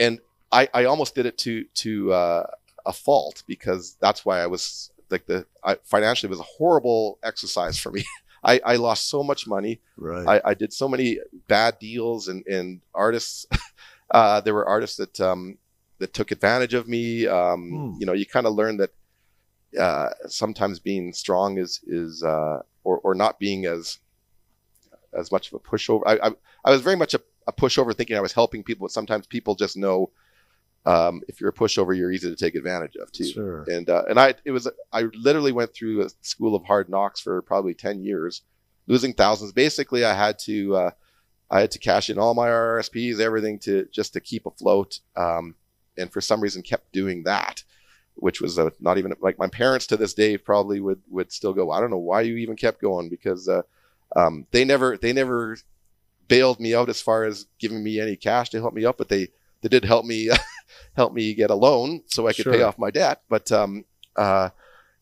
[0.00, 2.46] and I, I almost did it to, to, uh,
[2.86, 7.18] a fault because that's why I was like the, I, financially it was a horrible
[7.22, 8.04] exercise for me.
[8.44, 9.80] I, I lost so much money.
[9.96, 10.40] Right.
[10.44, 13.46] I, I did so many bad deals and, and artists.
[14.08, 15.58] Uh, there were artists that um,
[15.98, 17.26] that took advantage of me.
[17.26, 17.96] Um, Hmm.
[17.98, 18.90] You know, you kind of learn that
[19.76, 23.98] uh, sometimes being strong is is uh, or or not being as
[25.12, 26.02] as much of a pushover.
[26.06, 26.30] I I,
[26.64, 29.56] I was very much a, a pushover, thinking I was helping people, but sometimes people
[29.56, 30.10] just know
[30.86, 33.24] um, if you're a pushover, you're easy to take advantage of too.
[33.24, 33.64] Sure.
[33.64, 37.20] And uh, and I it was I literally went through a school of hard knocks
[37.20, 38.42] for probably ten years,
[38.86, 39.52] losing thousands.
[39.52, 40.90] Basically, I had to uh,
[41.50, 45.00] I had to cash in all my RSPs, everything to just to keep afloat.
[45.16, 45.56] Um,
[45.98, 47.64] and for some reason, kept doing that,
[48.14, 51.52] which was uh, not even like my parents to this day probably would would still
[51.52, 51.72] go.
[51.72, 53.62] I don't know why you even kept going because uh,
[54.14, 55.56] um, they never they never
[56.28, 59.08] bailed me out as far as giving me any cash to help me out, but
[59.08, 59.28] they
[59.62, 60.30] they did help me
[60.94, 63.22] help me get a loan so I could pay off my debt.
[63.28, 63.84] But um,
[64.16, 64.50] uh,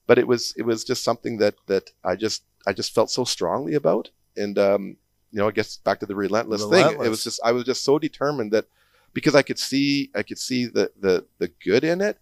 [0.06, 3.24] but it was it was just something that that I just I just felt so
[3.24, 4.96] strongly about, and um,
[5.30, 6.86] you know I guess back to the relentless, thing.
[7.02, 8.66] It was just I was just so determined that
[9.12, 12.18] because I could see I could see the the the good in it.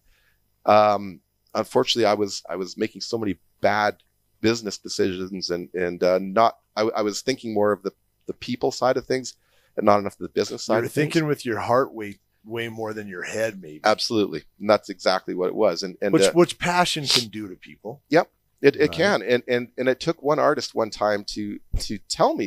[0.65, 1.21] Um,
[1.55, 3.97] unfortunately, I was I was making so many bad
[4.41, 7.93] business decisions and and uh, not I, I was thinking more of the
[8.27, 9.35] the people side of things
[9.77, 11.13] and not enough of the business side You're of things.
[11.13, 13.81] thinking with your heart way way more than your head, maybe.
[13.85, 15.83] Absolutely, and that's exactly what it was.
[15.83, 18.03] And and which uh, which passion can do to people.
[18.09, 18.31] Yep.
[18.61, 18.93] It, it Right.
[18.93, 22.47] can and and and it took one artist one time to to tell me,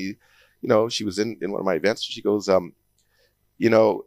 [0.62, 2.04] you know, she was in in one of my events.
[2.04, 2.74] She goes, um,
[3.58, 4.06] you know,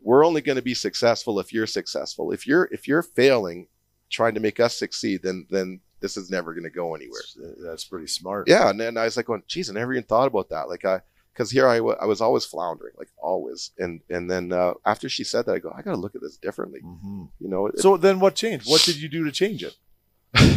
[0.00, 2.32] we're only going to be successful if you're successful.
[2.32, 3.66] If you're if you're failing,
[4.10, 7.20] trying to make us succeed, then then this is never going to go anywhere.
[7.64, 8.48] That's pretty smart.
[8.48, 10.68] Yeah, and then I was like, going, geez, I never even thought about that.
[10.68, 11.00] Like I,
[11.32, 13.70] because here I was always floundering, like always.
[13.78, 16.20] And and then uh, after she said that, I go, I got to look at
[16.20, 16.80] this differently.
[16.84, 17.28] Mhm.
[17.40, 18.68] You know, it- So then, what changed?
[18.68, 19.74] What did you do to change it?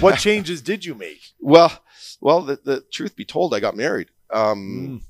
[0.02, 1.22] What changes did you make?
[1.40, 1.72] well,
[2.22, 4.10] well, the, the truth be told, I got married.
[4.34, 5.02] Um,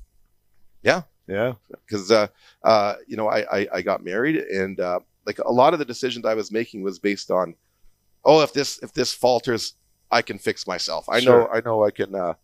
[0.82, 1.02] yeah.
[1.26, 1.54] yeah.
[1.84, 2.28] because uh,
[2.62, 5.84] uh, you know I, I I got married and uh, like a lot of the
[5.84, 7.54] decisions I was making was based on
[8.24, 9.74] oh if this if this falters
[10.10, 12.34] I can fix myself I know I know I can uh,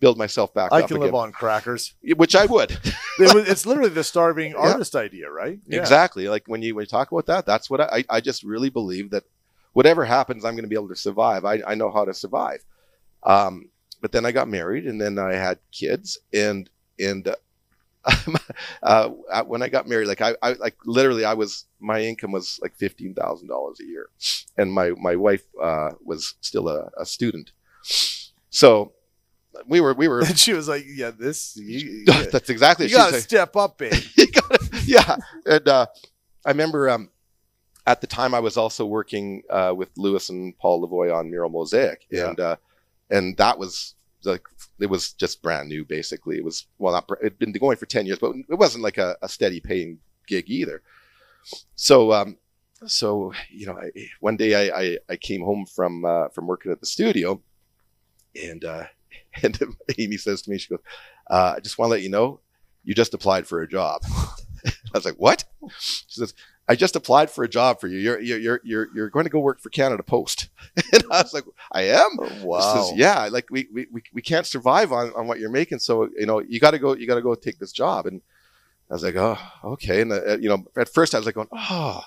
[0.00, 1.94] build myself back I up can again live on crackers.
[2.16, 2.70] which I would
[3.18, 4.58] It was, it's literally the starving Yeah.
[4.58, 5.58] artist idea, right?
[5.66, 5.80] Yeah.
[5.80, 8.70] exactly like when you when you talk about that that's what I I just really
[8.70, 9.24] believe that
[9.72, 12.64] whatever happens I'm going to be able to survive I I know how to survive
[13.24, 17.34] um but then I got married and then I had kids and and
[18.82, 19.10] uh,
[19.46, 22.74] when I got married, like I, I like literally, I was my income was like
[22.76, 24.08] fifteen thousand dollars a year,
[24.56, 27.52] and my my wife uh, was still a, a student.
[28.50, 28.92] So
[29.66, 30.20] we were we were.
[30.26, 32.86] And she was like, "Yeah, this you, that's exactly.
[32.86, 33.92] you gotta step up, babe."
[34.32, 35.16] Gotta- yeah,
[35.46, 35.86] and uh,
[36.44, 37.10] I remember um,
[37.86, 41.50] at the time I was also working uh, with Lewis and Paul Lavoie on Mural
[41.50, 42.28] Mosaic, Yeah.
[42.30, 42.56] and uh,
[43.10, 44.42] and that was like
[44.80, 45.84] it was just brand new.
[45.84, 48.98] Basically, it was well, not it'd been going for ten years, but it wasn't like
[48.98, 50.82] a, a steady paying gig either.
[51.76, 52.36] So um,
[52.86, 56.72] so you know, I, one day I, I I came home from uh, from working
[56.72, 57.40] at the studio,
[58.40, 58.84] and uh,
[59.42, 59.58] and
[59.98, 60.80] Amy says to me, she goes,
[61.30, 62.40] uh, "I just want to let you know,
[62.84, 64.02] you just applied for a job."
[64.66, 65.44] I was like, "What?"
[65.78, 66.34] She says,
[66.68, 67.98] "I just applied for a job for you.
[67.98, 70.48] You're you're you're you're, you're going to go work for Canada Post."
[70.92, 72.74] and I was like, "I am." She Wow.
[72.74, 76.08] says, "Yeah, like we, we we we can't survive on on what you're making, so
[76.16, 78.20] you know you got to go you got to go take this job." And
[78.90, 81.48] I was like, "Oh, okay." And uh, you know, at first I was like, "Going,
[81.52, 82.02] oh."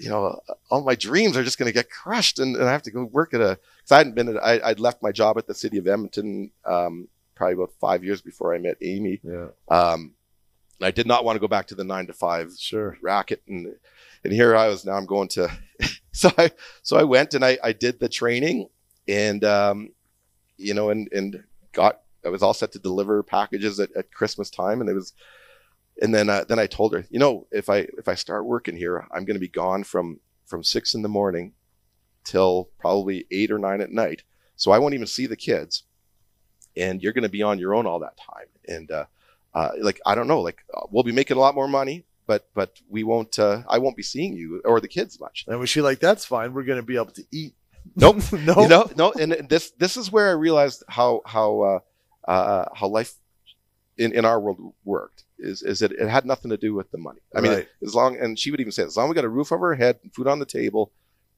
[0.00, 0.38] You know,
[0.70, 3.02] all my dreams are just going to get crushed, and, and I have to go
[3.02, 3.58] work at a.
[3.78, 6.52] Because I hadn't been, at, I, I'd left my job at the city of Edmonton
[6.64, 9.18] um, probably about five years before I met Amy.
[9.24, 10.14] yeah, Um,
[10.80, 12.98] I did not want to go back to the nine to five sure.
[13.02, 13.42] racket.
[13.48, 13.74] And
[14.24, 15.50] and here I was now I'm going to
[16.12, 16.50] so I
[16.82, 18.68] so I went and I, I did the training
[19.06, 19.90] and um
[20.56, 24.50] you know and and got I was all set to deliver packages at, at Christmas
[24.50, 24.80] time.
[24.80, 25.12] And it was
[26.00, 28.76] and then uh, then I told her you know if I if I start working
[28.76, 31.54] here I'm going to be gone from from six in the morning
[32.24, 34.22] till probably eight or nine at night.
[34.56, 35.84] So I won't even see the kids.
[36.76, 38.46] And you're going to be on your own all that time.
[38.68, 39.06] And uh
[39.58, 41.96] uh, like I don't know, like uh, we'll be making a lot more money,
[42.30, 43.34] but but we won't.
[43.38, 45.44] Uh, I won't be seeing you or the kids much.
[45.48, 46.48] And was she like, "That's fine.
[46.54, 47.54] We're gonna be able to eat."
[47.96, 48.16] Nope.
[48.50, 48.56] no.
[48.62, 49.12] You know, no.
[49.22, 53.12] And this this is where I realized how how uh, uh, how life
[53.96, 55.24] in, in our world worked.
[55.50, 57.20] Is is that it had nothing to do with the money.
[57.34, 57.68] I mean, Right.
[57.86, 59.68] as long and she would even say, as long as we got a roof over
[59.68, 60.90] our head, and food on the table,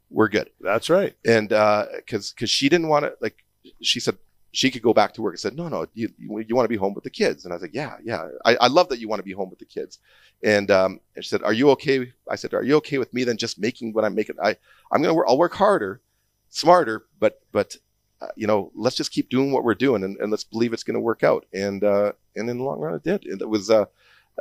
[0.09, 0.49] we're good.
[0.61, 1.15] That's right.
[1.25, 3.37] And because because she didn't want to like
[3.83, 4.17] she said
[4.53, 5.35] she could go back to work.
[5.35, 7.45] I said, no, no, you, you, want to be home with the kids.
[7.45, 8.29] And I was like, yeah, yeah.
[8.45, 9.99] I, I love that you want to be home with the kids.
[10.43, 12.13] And, um, and she said, are you okay?
[12.29, 14.37] I said, are you okay with me then just making what I'm making?
[14.43, 14.57] I,
[14.91, 16.01] I'm going to work, I'll work harder,
[16.49, 17.77] smarter, but, but,
[18.21, 20.83] uh, you know, let's just keep doing what we're doing and, and let's believe it's
[20.83, 21.47] going to work out.
[21.55, 23.27] And, uh, and in the long run it did.
[23.27, 23.85] And it was, uh,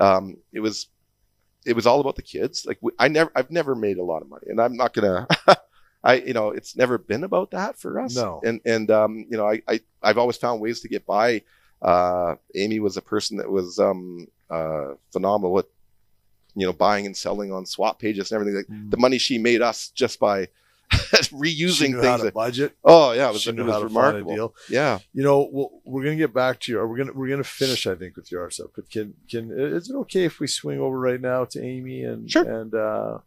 [0.02, 0.88] um, it was,
[1.66, 2.66] it was all about the kids.
[2.66, 5.26] Like we, I never, I've never made a lot of money and I'm not going
[5.48, 5.62] to,
[6.04, 8.16] I, you know, it's never been about that for us.
[8.16, 8.40] No.
[8.44, 11.44] And, and, um, you know, I, I, I've always found ways to get by.
[11.82, 15.66] Uh, Amy was a person that was um, uh, phenomenal at
[16.56, 18.56] you know buying and selling on swap pages and everything.
[18.68, 20.48] Like the money she made us just by
[20.92, 22.18] reusing things.
[22.20, 22.76] to That, budget.
[22.84, 24.36] oh yeah, it was, it was how to find a remarkable.
[24.36, 24.56] deal.
[24.70, 25.00] Yeah.
[25.14, 26.86] You know, we'll, we're gonna get back to you.
[26.86, 28.72] We're gonna we're gonna finish, I think, with your stuff.
[28.76, 32.30] But can can is it okay if we swing over right now to Amy and
[32.30, 32.44] Sure.
[32.62, 33.20] and uh,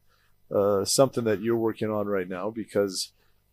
[0.54, 3.12] uh, something that you're working on right now because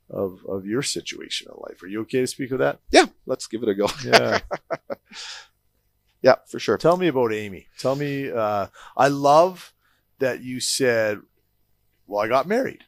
[0.10, 1.82] of of your situation in life?
[1.84, 2.80] Are you okay to speak of that?
[2.92, 3.88] Yeah, let's give it a go.
[4.04, 4.40] Yeah.
[6.22, 6.78] Yeah, for sure.
[6.78, 7.68] Tell me about Amy.
[7.78, 8.30] Tell me.
[8.30, 9.74] Uh, I love
[10.20, 11.22] that you said,
[12.08, 12.84] "Well, I got married,"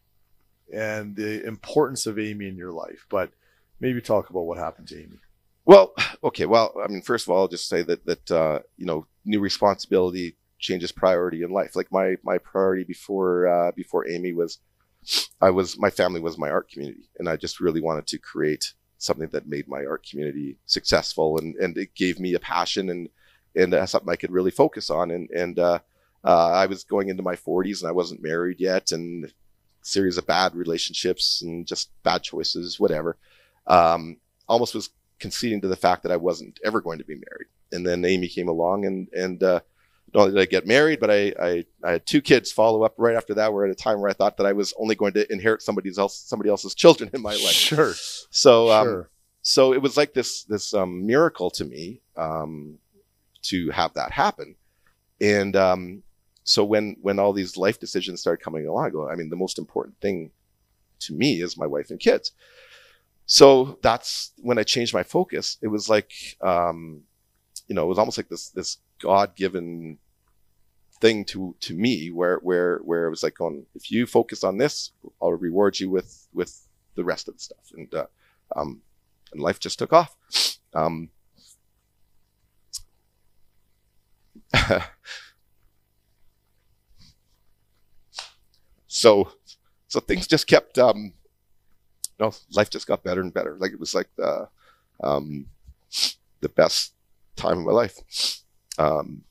[0.74, 3.05] and the importance of Amy in your life.
[3.09, 3.32] But
[3.80, 5.20] maybe talk about what happened to Amy.
[5.64, 5.93] Well,
[6.24, 6.45] okay.
[6.45, 9.39] Well, I mean, first of all, I'll just say that that uh, you know, new
[9.39, 11.76] responsibility changes priority in life.
[11.76, 14.59] Like my my priority before uh, before Amy was,
[15.41, 18.74] I was my family was my art community, and I just really wanted to create
[18.97, 23.09] something that made my art community successful, and and it gave me a passion and
[23.55, 25.12] and uh, something I could really focus on.
[25.12, 25.80] And and uh,
[26.24, 29.32] uh, I was going into my 40s, and I wasn't married yet, and
[29.84, 33.18] series of bad relationships and just bad choices, whatever.
[33.68, 34.89] Um, almost was
[35.20, 37.47] conceding to the fact that I wasn't ever going to be married.
[37.72, 39.62] And then Amy came along and, and, uh,
[40.14, 42.95] not only did I get married, but I, I, I had two kids follow up
[42.97, 43.53] right after that.
[43.53, 45.97] We're at a time where I thought that I was only going to inherit somebody's
[45.97, 47.51] else, somebody else's children in my life.
[47.51, 47.93] Sure.
[48.30, 49.09] So, um, sure.
[49.41, 52.78] so it was like this, this, um, miracle to me, um,
[53.43, 54.55] to have that happen.
[55.20, 56.03] And, um,
[56.43, 59.36] so when, when all these life decisions started coming along, I go, I mean, the
[59.36, 60.32] most important thing
[61.01, 62.32] to me is my wife and kids
[63.32, 65.57] so that's when I changed my focus.
[65.62, 67.03] It was like, um,
[67.70, 69.97] you know, it was almost like this this God given
[70.99, 74.58] thing to to me, where where where it was like, on if you focus on
[74.58, 74.91] this,
[75.22, 78.06] I'll reward you with with the rest of the stuff, and uh,
[78.56, 78.82] um,
[79.32, 80.16] and life just took off.
[80.74, 81.10] Um,
[88.88, 89.32] so
[89.88, 91.14] so things just kept um,
[92.20, 93.58] no, life just got better and better.
[93.60, 94.47] Like it was like the
[95.04, 95.47] um,
[96.41, 96.93] the best
[97.36, 98.41] time of my life.
[98.78, 99.24] Um,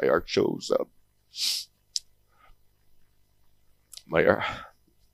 [0.00, 0.70] my art shows,
[4.06, 4.44] my art,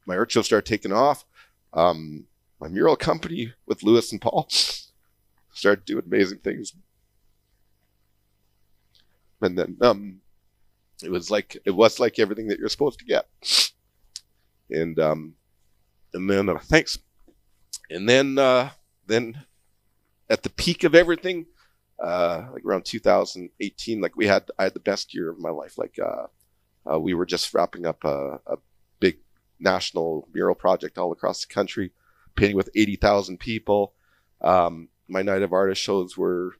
[0.06, 1.24] my art shows started taking off.
[1.72, 2.26] Um,
[2.60, 4.48] my mural company with Lewis and Paul
[5.52, 6.74] started doing amazing things.
[9.40, 10.20] And then um,
[11.02, 13.28] it was like it was like everything that you're supposed to get.
[14.70, 15.34] And um,
[16.12, 16.98] and then uh, thanks
[17.90, 18.70] and then uh,
[19.06, 19.44] then
[20.28, 21.46] at the peak of everything,
[22.02, 25.78] uh, like around 2018, like we had I had the best year of my life.
[25.78, 26.26] Like uh,
[26.90, 28.56] uh, we were just wrapping up a, a
[29.00, 29.18] big
[29.58, 31.92] national mural project all across the country,
[32.36, 33.94] painting with 80,000 people.
[34.40, 36.54] Um, my night of artist shows were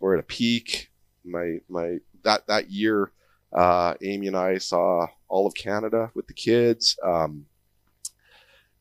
[0.00, 0.90] were at a peak.
[1.24, 3.12] My my that that year,
[3.52, 6.98] uh, Amy and I saw all of Canada with the kids.
[7.02, 7.46] Um,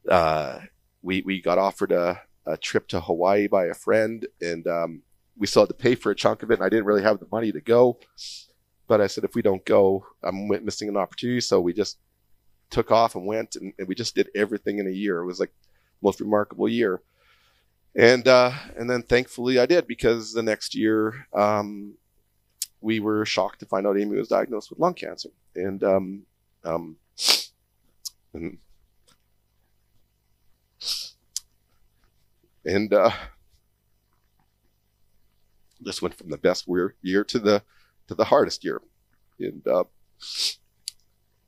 [0.10, 0.60] uh,
[1.02, 5.02] we we got offered a, a trip to Hawaii by a friend, and um,
[5.38, 6.56] we still had to pay for a chunk of it.
[6.56, 8.00] And I didn't really have the money to go,
[8.88, 11.42] but I said if we don't go, I'm missing an opportunity.
[11.42, 11.98] So we just
[12.70, 15.20] took off and went, and, and we just did everything in a year.
[15.20, 15.52] It was like
[16.02, 17.02] most remarkable year.
[17.96, 21.94] And uh, and then thankfully I did because the next year um,
[22.82, 26.24] we were shocked to find out Amy was diagnosed with lung cancer, and um,
[26.66, 26.98] um,
[28.34, 28.58] and
[32.66, 33.12] and uh,
[35.86, 37.64] this went from the best year, year to the
[38.08, 38.82] to the hardest year,
[39.40, 39.84] and uh,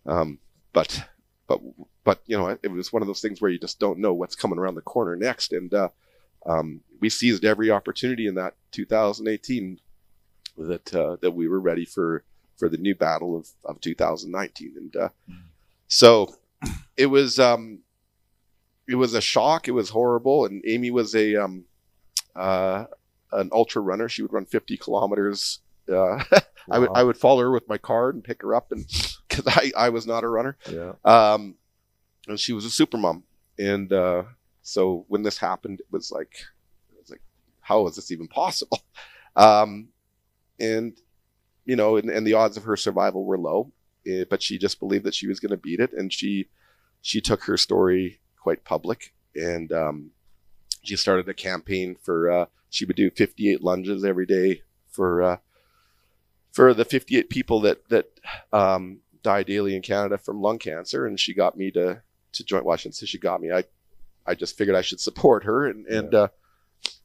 [0.05, 0.39] um,
[0.73, 1.03] but
[1.47, 1.61] but
[2.03, 4.35] but you know it was one of those things where you just don't know what's
[4.35, 5.89] coming around the corner next, and uh,
[6.45, 9.79] um, we seized every opportunity in that 2018
[10.57, 12.23] that uh, that we were ready for
[12.57, 15.09] for the new battle of, of 2019, and uh,
[15.87, 16.35] so
[16.95, 17.79] it was um,
[18.87, 19.67] it was a shock.
[19.67, 20.45] It was horrible.
[20.45, 21.65] And Amy was a um,
[22.35, 22.85] uh,
[23.31, 24.07] an ultra runner.
[24.09, 25.59] She would run 50 kilometers.
[25.91, 26.23] Uh,
[26.71, 28.85] I would I would follow her with my car and pick her up, and
[29.29, 30.57] because I I was not a runner.
[30.69, 30.93] Yeah.
[31.05, 31.55] Um,
[32.27, 33.23] and she was a super mom.
[33.57, 34.23] And uh,
[34.63, 36.33] so when this happened, it was like
[36.91, 37.21] it was like
[37.61, 38.79] how is this even possible?
[39.35, 39.89] Um,
[40.59, 40.97] and
[41.65, 43.71] you know, and, and the odds of her survival were low.
[44.07, 46.47] eh, but she just believed that she was going to beat it, and she
[47.03, 50.09] she took her story quite public, and um,
[50.81, 52.31] she started a campaign for.
[52.31, 55.37] Uh, she would do 58 lunges every day for uh,
[56.51, 58.07] for the 58 people that that
[58.51, 62.01] um, die daily in Canada from lung cancer, and she got me to
[62.33, 62.93] to join Washington.
[62.93, 63.51] So she got me.
[63.51, 63.63] I
[64.25, 66.27] I just figured I should support her, and and uh,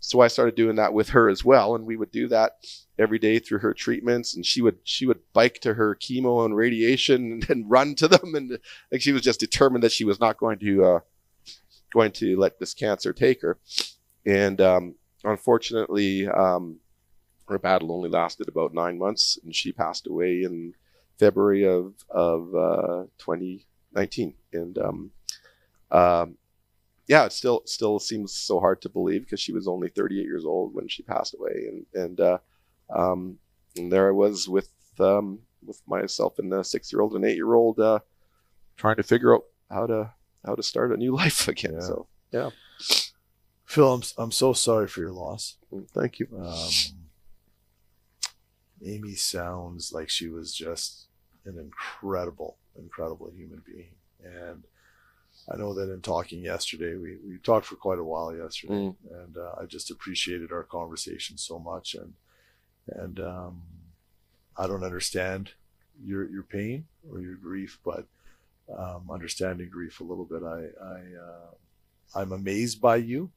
[0.01, 2.53] so I started doing that with her as well, and we would do that
[2.99, 4.35] every day through her treatments.
[4.35, 8.09] And she would she would bike to her chemo and radiation and, and run to
[8.09, 8.59] them, and
[8.91, 11.01] like she was just determined that she was not going to uh,
[11.93, 13.59] going to let this cancer take her.
[14.25, 14.95] And um,
[15.25, 16.79] unfortunately, um,
[17.49, 20.75] her battle only lasted about nine months, and she passed away in
[21.19, 24.35] February of of uh, 2019.
[24.53, 25.11] And um,
[25.91, 26.37] um,
[27.07, 30.45] yeah, it still still seems so hard to believe because she was only 38 years
[30.45, 32.39] old when she passed away, and and uh,
[32.95, 33.39] um,
[33.77, 37.37] and there I was with um, with myself and a six year old and eight
[37.37, 38.01] year old uh,
[38.77, 40.11] trying to figure out how to
[40.45, 41.75] how to start a new life again.
[41.75, 41.87] Yeah.
[41.87, 42.51] So yeah,
[43.73, 45.57] Phil, I'm, I'm so sorry for your loss.
[45.95, 46.27] thank you.
[46.39, 46.69] Um,
[48.85, 51.07] Amy sounds like she was just
[51.47, 53.95] an incredible, incredible human being.
[54.23, 54.65] And
[55.51, 58.97] I know that in talking yesterday, we, we talked for quite a while yesterday, Mm.
[59.11, 61.95] and uh, I just appreciated our conversation so much.
[61.95, 62.13] And
[62.89, 63.63] and um,
[64.55, 65.53] I don't understand
[66.05, 68.07] your your pain or your grief, but
[68.77, 73.31] um, understanding grief a little bit, I I uh, I'm amazed by you.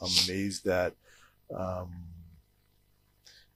[0.00, 0.94] I'm amazed that.
[1.54, 1.90] Um,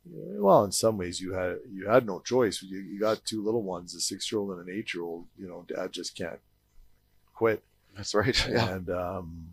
[0.07, 2.63] well, in some ways, you had you had no choice.
[2.63, 5.27] You, you got two little ones, a six year old and an eight year old.
[5.39, 6.41] You know, dad just can't
[7.35, 7.63] quit.
[7.97, 8.47] That's right.
[8.49, 8.75] Yeah.
[8.75, 9.47] And um,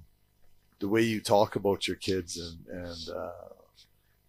[0.79, 3.53] the way you talk about your kids and and uh,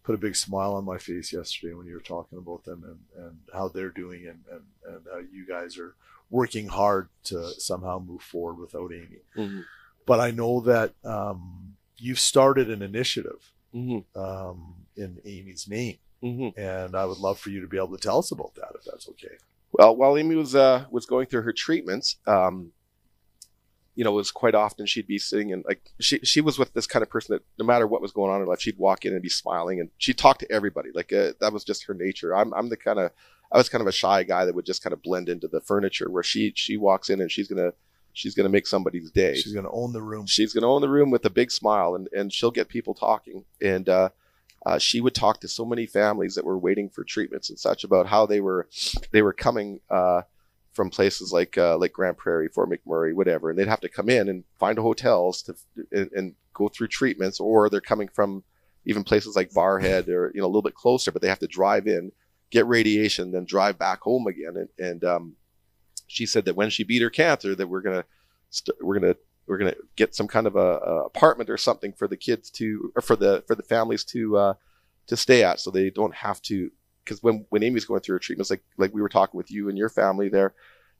[0.03, 3.25] put a big smile on my face yesterday when you were talking about them and,
[3.25, 5.95] and how they're doing and, and, and how you guys are
[6.29, 9.19] working hard to somehow move forward without Amy.
[9.35, 9.63] Mhm.
[10.05, 11.72] But I know that um,
[12.03, 14.03] you've started an initiative Mhm.
[14.15, 16.53] um, in Amy's name, Mhm.
[16.57, 18.83] and I would love for you to be able to tell us about that if
[18.83, 19.35] that's okay.
[19.71, 22.73] Well, while Amy was uh, was going through her treatments, um,
[23.95, 26.73] you know, it was quite often she'd be sitting and like she she was with
[26.73, 28.77] this kind of person that no matter what was going on in her life, she'd
[28.77, 30.89] walk in and be smiling and she'd talk to everybody.
[30.93, 32.35] Like uh, that was just her nature.
[32.35, 33.11] I'm I'm the kind of
[33.51, 35.61] I was kind of a shy guy that would just kind of blend into the
[35.61, 36.09] furniture.
[36.09, 37.73] Where she she walks in and she's gonna
[38.13, 40.25] she's gonna make somebody's day She's going to own the room.
[40.27, 42.93] she's going to own the room with a big smile and, and she'll get people
[42.93, 44.09] talking and uh,
[44.65, 47.83] uh, she would talk to so many families that were waiting for treatments and such
[47.83, 48.67] about how they were
[49.11, 50.21] they were coming uh,
[50.71, 54.09] from places like uh, like Grande Prairie, Fort McMurray, whatever, and they'd have to come
[54.09, 55.55] in and find hotels to
[55.91, 58.43] and, and go through treatments, or they're coming from
[58.85, 61.47] even places like Barrhead or you know a little bit closer, but they have to
[61.47, 62.11] drive in,
[62.49, 64.55] get radiation, then drive back home again.
[64.55, 65.35] And, and um,
[66.07, 68.05] she said that when she beat her cancer, that we're gonna
[68.49, 69.15] st- we're gonna
[69.47, 72.91] we're gonna get some kind of a, a apartment or something for the kids to
[72.95, 74.53] or for the for the families to uh,
[75.07, 76.71] to stay at, so they don't have to.
[77.03, 79.67] Because when when Amy's going through her treatments, like like we were talking with you
[79.69, 80.53] and your family there,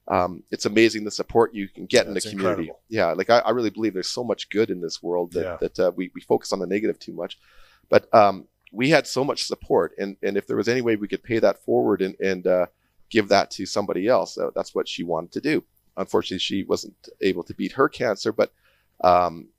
[0.10, 2.64] um, it's amazing the support you can get in the community.
[2.64, 2.80] incredible.
[2.90, 5.58] Yeah, like I, I really believe there's so much good in this world that Yeah.
[5.62, 7.40] that uh, we we focus on the negative too much,
[7.90, 11.08] but um, we had so much support, and and if there was any way we
[11.08, 12.66] could pay that forward and and uh,
[13.14, 15.64] give that to somebody else, uh, that's what she wanted to do.
[15.96, 18.52] Unfortunately, she wasn't able to beat her cancer, but
[19.04, 19.50] um,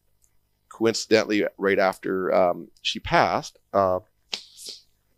[0.69, 4.01] coincidentally, right after um, she passed, uh,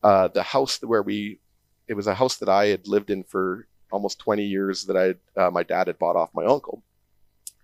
[0.02, 1.40] uh, the house where we,
[1.88, 5.40] it was a house that I had lived in for almost 20 years that I,
[5.40, 6.82] uh, my dad had bought off my uncle,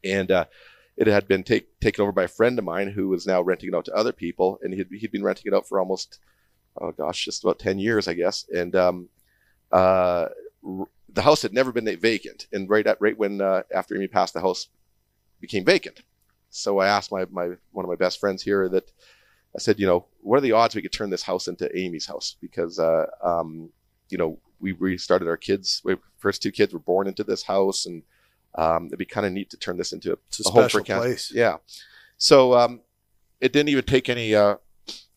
[0.02, 0.46] and uh,
[0.96, 3.68] it had been take, taken over by a friend of mine who was now renting
[3.68, 6.18] it out to other people, and he'd, he'd been renting it out for almost,
[6.80, 9.10] oh gosh, just about 10 years, I guess, and um,
[9.70, 10.28] uh,
[11.08, 14.34] the house had never been vacant, and right at right when uh, after Amy passed,
[14.34, 14.68] the house
[15.40, 16.02] became vacant.
[16.50, 18.90] So I asked my, my one of my best friends here that
[19.54, 22.06] I said, you know, what are the odds we could turn this house into Amy's
[22.06, 22.36] house?
[22.40, 23.70] Because, uh, um,
[24.08, 25.82] you know, we restarted our kids.
[25.84, 28.02] We, first two kids were born into this house, and
[28.54, 30.82] um, it'd be kind of neat to turn this into a, a a home for
[30.82, 31.32] place.
[31.34, 31.56] Yeah.
[32.16, 32.80] So um,
[33.40, 34.56] it didn't even take any uh,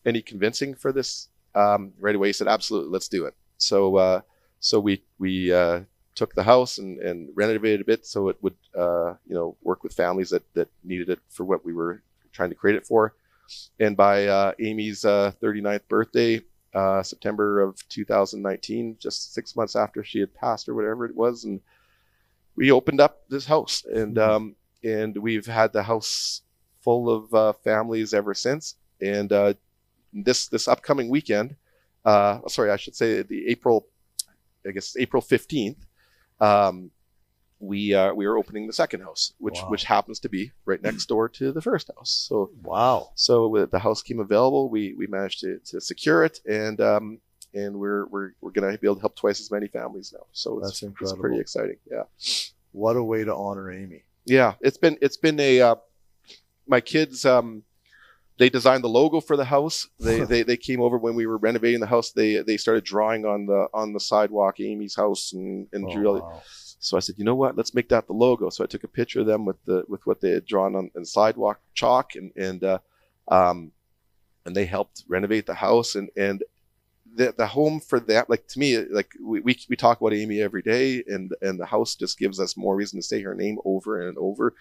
[0.04, 1.28] any convincing for this.
[1.54, 4.20] Um, right away, he said, "Absolutely, let's do it." So uh,
[4.60, 5.80] so we we uh,
[6.14, 9.82] took the house and, and renovated a bit so it would uh, you know work
[9.82, 12.02] with families that that needed it for what we were
[12.32, 13.14] trying to create it for.
[13.78, 16.42] And by uh, Amy's uh, 39th birthday,
[16.74, 21.44] uh, September of 2019, just six months after she had passed or whatever it was,
[21.44, 21.60] and
[22.56, 24.28] we opened up this house, and Mhm.
[24.28, 26.42] um, and we've had the house
[26.80, 28.76] full of uh, families ever since.
[29.00, 29.54] And uh,
[30.12, 31.56] this this upcoming weekend,
[32.04, 33.86] uh, sorry, I should say the April,
[34.68, 35.76] I guess April 15th,
[36.40, 36.90] um,
[37.58, 39.68] we uh, we are opening the second house, which Wow.
[39.70, 42.10] which happens to be right next door to the first house.
[42.28, 43.12] So Wow.
[43.14, 47.18] so the house came available, we we managed to, to secure it, and um,
[47.54, 50.26] and we're we're we're gonna be able to help twice as many families now.
[50.32, 51.78] So it's, That's it's pretty exciting.
[51.90, 52.02] Yeah,
[52.72, 54.04] What a way to honor Amy.
[54.26, 54.54] yeah.
[54.60, 55.76] It's been it's been a uh,
[56.68, 57.62] my kids um
[58.38, 59.88] they designed the logo for the house.
[59.98, 62.10] They, they they came over when we were renovating the house.
[62.12, 66.20] They they started drawing on the on the sidewalk Amy's house and and Oh, drew.
[66.20, 66.42] wow.
[66.78, 67.56] So I said, you know what?
[67.56, 68.50] Let's make that the logo.
[68.50, 70.90] So I took a picture of them with the with what they had drawn on,
[70.96, 72.78] on sidewalk chalk and and uh,
[73.28, 73.72] um,
[74.44, 76.44] and they helped renovate the house and and
[77.14, 80.40] the the home for that like to me like we, we we talk about Amy
[80.42, 83.58] every day and and the house just gives us more reason to say her name
[83.64, 84.54] over and over.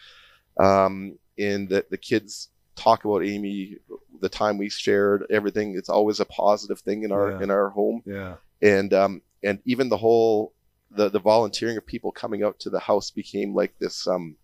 [0.57, 3.77] Um, and that the kids talk about Amy,
[4.21, 5.75] the time we shared, everything.
[5.77, 7.41] It's always a positive thing in our Yeah.
[7.43, 8.35] in our home Yeah.
[8.61, 10.53] and um and even the whole
[10.91, 14.35] the the volunteering of people coming out to the house became like this um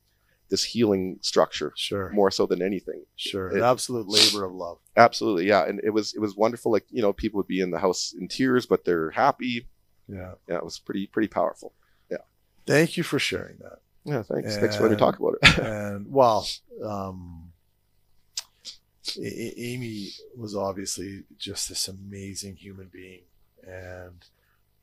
[0.50, 2.10] this healing structure Sure.
[2.12, 3.50] more so than anything Sure.
[3.50, 4.80] It- An absolute labor of love.
[4.98, 7.72] absolutely yeah and it was it was wonderful like you know people would be in
[7.72, 9.70] the house in tears but they're happy
[10.10, 10.34] Yeah.
[10.50, 11.74] yeah it was pretty pretty powerful
[12.10, 12.18] yeah
[12.66, 13.80] Thank you for sharing that.
[14.04, 16.46] yeah thanks thanks for letting me talk about it and well,
[16.84, 17.51] um,
[19.18, 23.22] A- Amy was obviously just this amazing human being,
[23.64, 24.24] and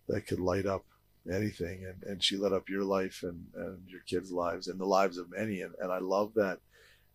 [0.08, 0.84] that could light up
[1.30, 1.84] anything.
[1.84, 5.18] And, and she lit up your life and, and your kids' lives and the lives
[5.18, 5.60] of many.
[5.62, 6.60] And, and I love that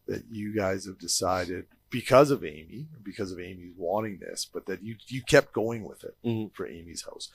[0.07, 4.83] that you guys have decided because of Amy, because of Amy's wanting this, but that
[4.83, 6.53] you you kept going with it Mhm.
[6.53, 7.29] for Amy's house.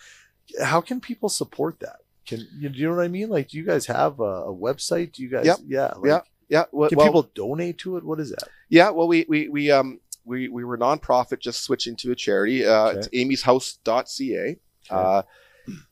[0.62, 2.00] How can people support that?
[2.26, 3.30] Can you, do you know what I mean?
[3.30, 5.12] Like, do you guys have a, a website?
[5.12, 5.46] Do you guys?
[5.46, 5.58] Yep.
[5.66, 5.92] Yeah.
[5.96, 6.20] Like, Yeah.
[6.48, 8.04] Yeah well, Can well, people donate to it?
[8.04, 8.48] What is that?
[8.68, 12.64] yeah well we we we um we we were nonprofit just switching to a charity
[12.66, 12.98] uh Okay.
[12.98, 14.56] it's amy'shouse.ca
[14.90, 15.22] Uh,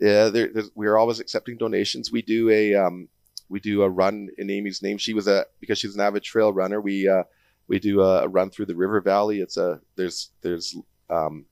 [0.01, 2.11] yeah, there, we're always accepting donations.
[2.11, 3.09] We do a um,
[3.51, 4.97] we do a run in Amy's name.
[4.99, 6.81] She was a because she's an avid trail runner.
[6.81, 7.25] We uh,
[7.69, 9.41] we do a, a run through the river valley.
[9.41, 10.75] It's a there's there's
[11.11, 11.45] um,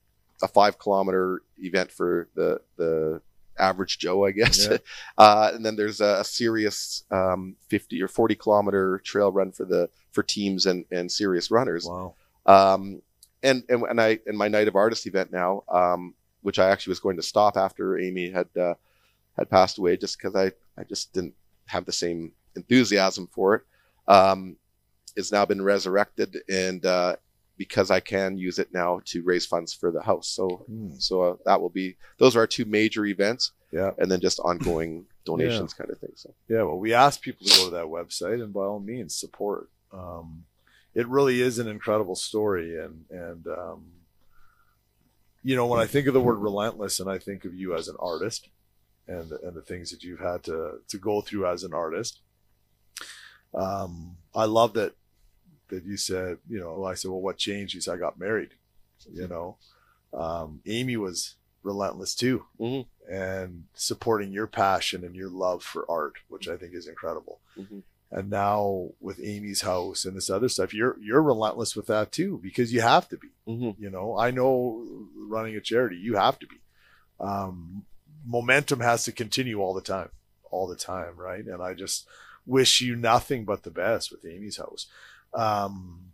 [0.43, 3.21] a five kilometer event for the the
[3.59, 4.67] average Joe, I guess.
[4.69, 4.79] Yeah.
[5.19, 9.65] uh, and then there's a, a serious um, 50 or 40 kilometer trail run for
[9.65, 12.15] the for teams and and serious runners Wow.
[12.47, 13.03] um,
[13.43, 16.93] and and and I in my night of artist event now, um, which I actually
[16.93, 18.75] was going to stop after Amy had uh,
[19.37, 21.35] had passed away, just because I I just didn't
[21.67, 23.63] have the same enthusiasm for it.
[24.09, 24.57] Um,
[25.17, 27.17] it's now been resurrected, and uh,
[27.57, 30.91] because I can use it now to raise funds for the house, so Hmm.
[30.99, 33.93] so uh, that will be those are our two major events, Yeah.
[33.99, 36.13] and then just ongoing donations kind of thing.
[36.17, 36.63] So Yeah.
[36.65, 39.71] Well, we asked people to go to that website, and by all means, support.
[39.93, 40.45] Um,
[40.95, 43.87] it really is an incredible story, and and um,
[45.43, 47.89] you know, when I think of the word relentless, and I think of you as
[47.89, 48.49] an artist,
[49.07, 52.21] and and the things that you've had to to go through as an artist.
[53.55, 54.95] Um, I love that
[55.69, 57.75] that you said, you know, I said, well, what changed?
[57.75, 58.51] You said, I got married.
[59.13, 59.57] You know,
[60.13, 62.87] um, Amy was relentless too, Mhm.
[63.11, 67.41] and supporting your passion and your love for art, which I think is incredible.
[67.59, 67.83] Mhm.
[68.11, 72.39] And now with Amy's house and this other stuff, you're you're relentless with that too,
[72.43, 73.29] because you have to be.
[73.49, 73.79] Mhm.
[73.79, 74.87] You know, I know
[75.17, 76.61] running a charity, you have to be.
[77.19, 77.85] Um,
[78.27, 80.11] momentum has to continue all the time,
[80.51, 81.45] all the time, right?
[81.45, 82.07] And I just
[82.47, 84.87] wish you nothing but the best with Amy's house.
[85.35, 86.13] Um,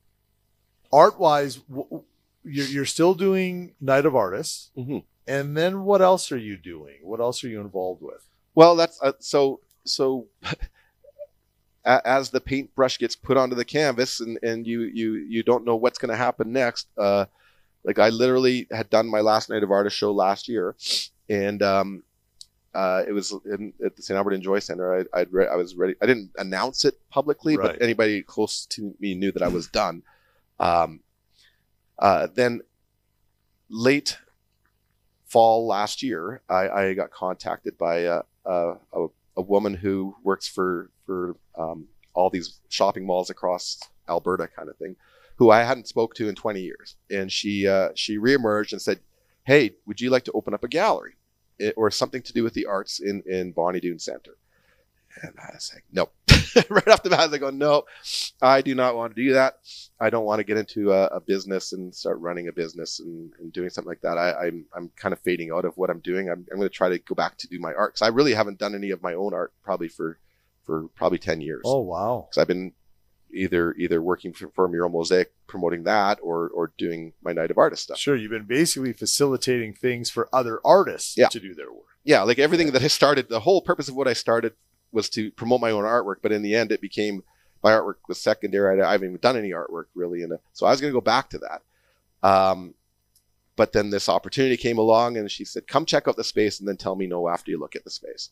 [0.93, 2.05] art wise, w- w-
[2.45, 4.71] you're, you're still doing Night of Artists.
[4.77, 5.05] Mhm.
[5.27, 6.97] And then what else are you doing?
[7.03, 8.25] What else are you involved with?
[8.55, 10.27] Well, that's uh, so so.
[11.83, 15.77] As the paintbrush gets put onto the canvas, and, and you you you don't know
[15.77, 16.89] what's going to happen next.
[16.97, 17.25] Uh,
[17.85, 20.77] like I literally had done my last night of artist show last year,
[21.31, 22.03] and um,
[22.75, 24.17] uh, it was in, at the St.
[24.17, 25.01] Albert Enjoy Center.
[25.13, 25.95] I I'd re- I was ready.
[26.01, 27.73] I didn't announce it publicly, Right.
[27.73, 30.03] but anybody close to me knew that I was done.
[30.61, 31.01] Um,
[31.99, 32.61] uh, then
[33.69, 34.19] late
[35.27, 39.07] fall last year, I, I got contacted by a, a, a,
[39.37, 44.77] a woman who works for for um, all these shopping malls across Alberta, kind of
[44.77, 44.97] thing,
[45.37, 49.01] who I hadn't spoke to in 20 years, and she uh, she reemerged and said,
[49.45, 51.15] "Hey, would you like to open up a gallery
[51.77, 54.37] or something to do with the arts in in Bonnie Doon Center?"
[55.23, 56.13] And I was like, "Nope."
[56.71, 57.51] right off the bat, I was like, "Oh
[58.41, 59.59] I do not want to do that.
[60.01, 63.33] I don't want to get into a, a business and start running a business and,
[63.39, 64.19] and doing something like that.
[64.19, 66.29] I, I'm I'm kind of fading out of what I'm doing.
[66.29, 68.35] I'm, I'm going to try to go back to do my art because I really
[68.35, 70.19] haven't done any of my own art probably for
[70.65, 71.63] for probably ten years.
[71.65, 72.27] Oh, wow.
[72.29, 72.73] because I've been
[73.33, 77.59] either either working for, for Mural Mosaic promoting that or or doing my night of
[77.59, 77.99] artist stuff.
[77.99, 78.17] Sure.
[78.17, 81.29] You've been basically facilitating things for other artists Yeah.
[81.29, 81.85] to do their work.
[82.05, 84.55] Yeah, like everything that I started, the whole purpose of what I started
[84.93, 87.23] was to promote my own artwork, but in the end, it became
[87.63, 88.81] my artwork was secondary.
[88.83, 91.03] I, I haven't even done any artwork really, and so I was going to go
[91.03, 91.63] back to that.
[92.27, 92.75] Um,
[93.57, 96.67] but then this opportunity came along, and she said, "Come check out the space, and
[96.69, 98.31] then tell me no after you look at the space."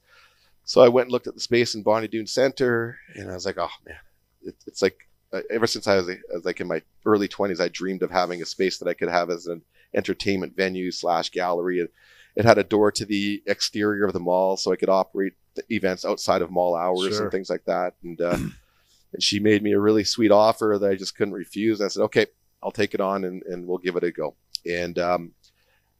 [0.64, 3.44] So I went and looked at the space in Bonnie Doon Center, and I was
[3.44, 3.96] like, "Oh man,
[4.49, 7.61] it, it's like uh, ever since I was, I was like in my early 20s,
[7.61, 9.62] I dreamed of having a space that I could have as an
[9.94, 11.80] entertainment venue slash gallery.
[11.80, 11.88] And
[12.36, 15.64] it had a door to the exterior of the mall, so I could operate the
[15.74, 17.24] events outside of mall hours Sure.
[17.24, 17.94] and things like that.
[18.03, 18.38] And, uh,
[19.12, 21.80] and she made me a really sweet offer that I just couldn't refuse.
[21.80, 22.26] And I said, okay,
[22.62, 24.34] I'll take it on and, and we'll give it a go.
[24.66, 25.32] And um,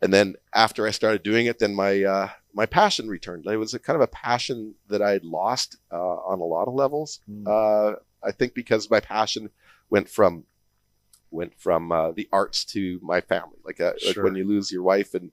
[0.01, 3.47] and then after I started doing it, then my uh, my passion returned.
[3.47, 6.69] It was a kind of a passion that I had lost uh, on a lot
[6.69, 7.21] of levels.
[7.31, 7.47] Mm.
[7.47, 9.51] Uh, I think because my passion
[9.91, 10.45] went from
[11.31, 13.59] went from uh, the arts to my family.
[13.65, 15.31] Like, uh, like when you lose your wife and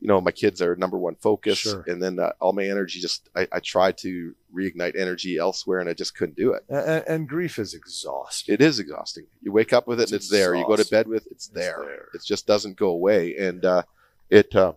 [0.00, 1.84] you know my kids are number one focus, Sure.
[1.86, 5.88] and then uh, all my energy just I, I tried to reignite energy elsewhere, and
[5.88, 6.64] I just couldn't do it.
[6.68, 8.54] and, and grief is exhausting.
[8.54, 9.26] It is exhausting.
[9.42, 10.54] You wake up with it It's and it's there.
[10.54, 11.76] You go to bed with it's It's there.
[11.78, 12.08] there.
[12.14, 13.82] It just doesn't go away, and uh,
[14.30, 14.72] it uh,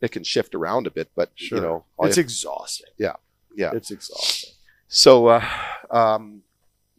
[0.00, 1.10] it can shift around a bit.
[1.14, 1.58] But Sure.
[1.58, 2.90] you know, it's you- exhausting.
[2.98, 3.16] Yeah.
[3.56, 3.70] Yeah.
[3.74, 4.54] It's exhausting.
[4.88, 5.44] so uh,
[5.90, 6.42] um,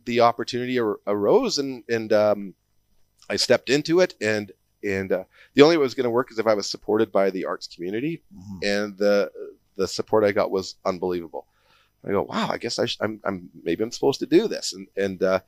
[0.06, 2.54] the opportunity ar- arose, and and um,
[3.30, 4.52] I stepped into it, and
[4.84, 5.24] and uh,
[5.56, 7.46] the only way it was going to work is if I was supported by the
[7.46, 8.60] arts community, Mhm.
[8.64, 9.32] and the
[9.78, 11.46] the support I got was unbelievable.
[12.08, 14.74] I go, wow, I guess I sh- I'm, I'm maybe I'm supposed to do this,
[14.74, 15.40] and and uh,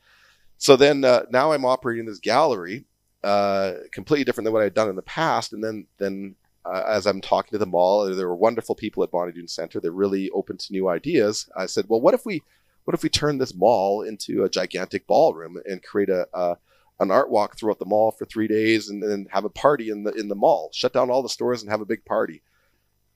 [0.58, 2.86] so then uh, now I'm operating this gallery,
[3.24, 6.36] uh, completely different than what I'd done in the past, and then then.
[6.66, 9.80] Uh, as I'm talking to the mall, there were wonderful people at Bonnie Doon Center.
[9.80, 11.48] They're really open to new ideas.
[11.56, 12.44] I said, "Well, what if we,
[12.88, 16.58] what if we turn this mall into a gigantic ballroom and create a, a
[17.02, 20.06] an art walk throughout the mall for three days, and then have a party in
[20.06, 22.42] the in the mall, shut down all the stores, and have a big party."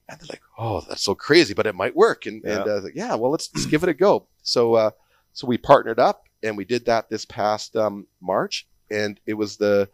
[0.09, 2.74] And they're like, "Oh, that's so crazy, but it might work." And and Yeah.
[2.74, 4.28] uh, like, yeah, well, let's, let's give it a go.
[4.43, 4.91] So uh,
[5.32, 9.55] so we partnered up, and we did that this past um, March, and it was
[9.55, 9.89] the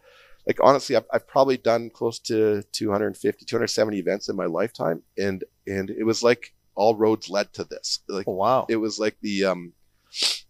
[0.47, 5.43] like honestly, I've, I've probably done close to 250, 270 events in my lifetime, and
[5.67, 7.99] and it was like all roads led to this.
[8.07, 8.65] Like Oh, wow.
[8.69, 9.73] it was like the um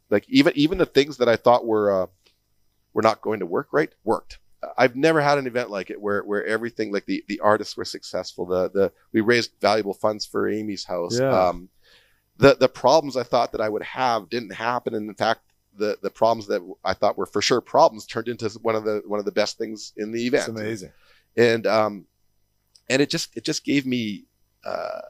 [0.10, 2.08] like even even the things that I thought were uh
[2.94, 4.40] were not going to work right worked.
[4.78, 7.86] I've never had an event like it where where everything like the the artists were
[7.86, 8.46] successful.
[8.46, 11.20] The the we raised valuable funds for Amy's house.
[11.20, 11.48] Yeah.
[11.50, 11.70] Um
[12.38, 15.42] the the problems I thought that I would have didn't happen and in fact
[15.76, 19.02] the the problems that I thought were for sure problems turned into one of the
[19.06, 20.92] one of the best things in the event It's amazing.
[21.36, 22.06] and um
[22.90, 24.26] and it just it just gave me
[24.66, 25.02] uh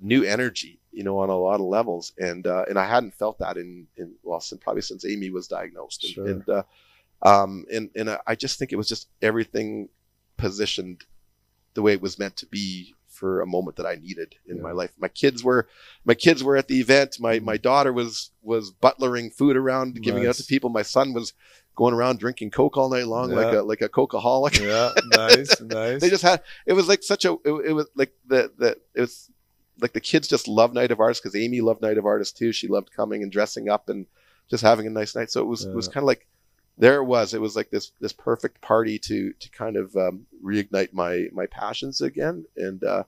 [0.00, 3.38] new energy you know on a lot of levels and uh and i hadn't felt
[3.38, 6.26] that in in well since probably since amy was diagnosed and, Sure.
[6.26, 6.62] and uh
[7.22, 9.88] um and and I- just think it was just everything
[10.36, 11.04] positioned
[11.74, 14.62] the way it was meant to be for a moment that i needed in Yeah.
[14.62, 15.66] my life my kids were
[16.04, 20.22] my kids were at the event my my daughter was was butlering food around giving
[20.24, 21.32] it out to people my son was
[21.74, 24.92] going around drinking coke all night long like a like a cokeaholic Yeah.
[25.16, 25.60] nice.
[25.60, 26.00] Nice.
[26.02, 29.00] they just had it was like such a it, it was like the the it
[29.00, 29.30] was
[29.80, 32.52] like the kids just love night of artists because amy loved night of artists too.
[32.52, 34.06] She loved coming and dressing up and
[34.48, 35.30] just having a nice night.
[35.30, 36.26] So it was it was kind of like
[36.78, 37.34] there it was.
[37.34, 41.46] It was like this this perfect party to to kind of um, reignite my my
[41.46, 42.44] passions again.
[42.56, 43.04] And uh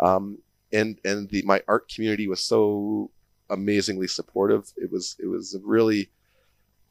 [0.00, 0.38] um
[0.72, 3.10] and and the my art community was so
[3.50, 4.72] amazingly supportive.
[4.76, 6.10] It was it was really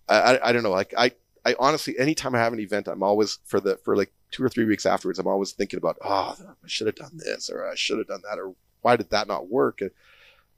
[0.08, 1.12] I, I, I don't know like i
[1.44, 4.50] I honestly, anytime I have an event, I'm always for the for like two or
[4.50, 7.76] three weeks afterwards, I'm always thinking about, oh, I should have done this or I
[7.76, 9.82] should have done that or why did that not work?
[9.82, 9.92] And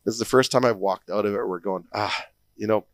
[0.05, 1.47] this is the first time I've walked out of it.
[1.47, 2.85] We're going, ah, you know,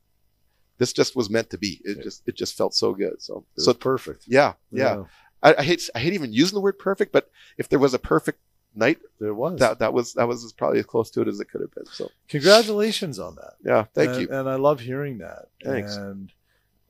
[0.78, 1.82] this just was meant to be.
[1.84, 3.22] It just it just felt so good.
[3.22, 4.26] So It's so perfect.
[4.28, 5.04] yeah, yeah.
[5.42, 8.00] I, I hate I hate even using the word perfect, but if there was a
[8.00, 8.40] perfect
[8.76, 9.60] night, There was.
[9.60, 11.86] that that was that was probably as close to it as it could have been.
[11.88, 13.54] So Congratulations on that.
[13.66, 14.30] yeah, thank and, you.
[14.32, 15.48] And I love hearing that.
[15.64, 15.96] Thanks.
[15.96, 16.32] And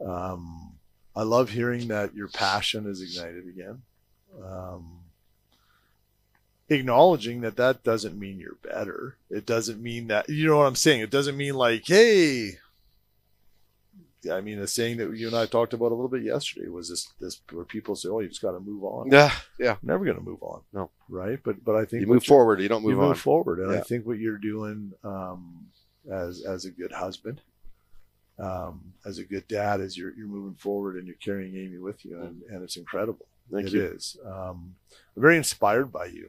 [0.05, 0.73] um,
[1.15, 3.81] I love hearing that your passion is ignited again.
[4.43, 4.98] Um,
[6.69, 9.17] acknowledging that that doesn't mean you're better.
[9.29, 11.01] It doesn't mean that you know what I'm saying.
[11.01, 12.57] It doesn't mean like, hey.
[14.29, 16.89] I mean, the saying that you and I talked about a little bit yesterday was
[16.89, 19.71] this: this where people say, "Oh, you just got to move on." Yeah, yeah.
[19.71, 20.59] I'm never going to move on.
[20.73, 20.89] No.
[21.07, 21.39] right?
[21.41, 23.07] But but I think You move forward, you don't move you on.
[23.09, 25.67] move forward, and I think what you're doing um,
[26.11, 27.39] as as a good husband,
[28.39, 32.03] um, as a good dad, is you're you're moving forward and you're carrying Amy with
[32.03, 33.25] you, and, and it's incredible.
[33.49, 33.83] Thank It you.
[33.85, 34.17] is.
[34.25, 34.75] Um,
[35.15, 36.27] I'm very inspired by you.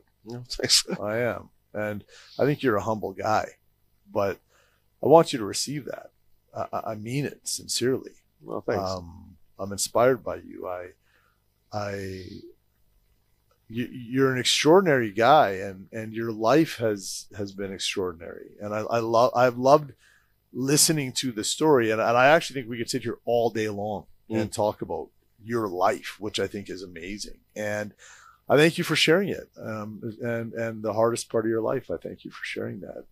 [1.01, 2.05] I am, and
[2.39, 3.47] I think you're a humble guy,
[4.13, 4.39] but
[5.03, 6.11] I want you to receive that.
[6.55, 8.13] I, I- mean it sincerely.
[8.43, 8.83] Well, thanks.
[8.91, 10.67] Um, I'm inspired by you.
[10.69, 10.89] I,
[11.73, 12.25] I,
[13.69, 18.51] you, you're an extraordinary guy, and and your life has has been extraordinary.
[18.61, 19.93] And I, I love I've loved
[20.53, 23.69] listening to the story, and, and I actually think we could sit here all day
[23.69, 24.07] long
[24.41, 25.09] and talk about
[25.45, 27.39] your life, which I think is amazing.
[27.57, 27.93] And
[28.51, 29.49] I thank you for sharing it.
[29.63, 33.05] Um, and and the hardest part of your life, I thank you for sharing that.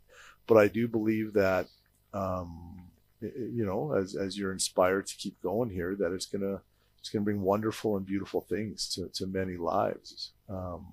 [0.46, 1.68] But I do believe that
[2.12, 2.88] um,
[3.20, 6.60] you know, as as you're inspired to keep going here, that it's gonna
[6.98, 10.32] it's gonna bring wonderful and beautiful things to to many lives.
[10.48, 10.86] Um,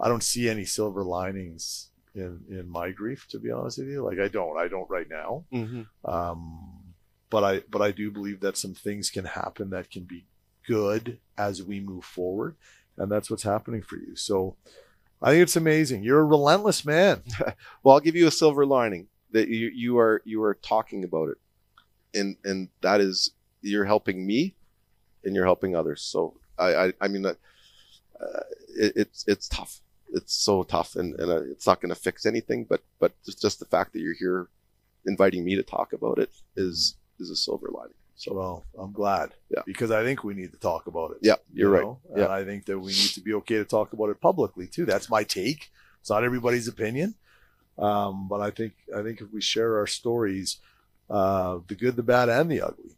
[0.00, 4.02] I don't see any silver linings in in my grief, to be honest with you.
[4.02, 5.44] Like I don't, I don't right now.
[5.52, 6.10] Mm-hmm.
[6.10, 6.94] Um,
[7.30, 10.26] but I but I do believe that some things can happen that can be
[10.66, 12.56] good as we move forward,
[12.96, 14.16] and that's what's happening for you.
[14.16, 14.56] So
[15.22, 16.02] I think it's amazing.
[16.02, 17.22] You're a relentless man.
[17.82, 21.28] Well, I'll give you a silver lining that you you are you are talking about
[21.28, 21.38] it,
[22.18, 24.54] and and that is you're helping me,
[25.22, 26.00] and you're helping others.
[26.00, 27.34] So I I, I mean, uh,
[28.76, 29.80] it, it's it's tough.
[30.14, 32.64] It's so tough, and and uh, it's not going to fix anything.
[32.64, 34.48] But but just just the fact that you're here,
[35.06, 37.96] inviting me to talk about it is is a silver lining.
[38.16, 39.34] So Well, I'm glad.
[39.50, 39.62] Yeah.
[39.66, 41.18] Because I think we need to talk about it.
[41.22, 41.96] yeah, you're you right.
[42.16, 42.24] Yeah.
[42.24, 44.84] And I think that we need to be okay to talk about it publicly too.
[44.86, 45.70] That's my take.
[46.00, 47.14] It's not everybody's opinion.
[47.78, 50.58] Um, but I think I think if we share our stories,
[51.10, 52.96] uh, the good, the bad, and the ugly,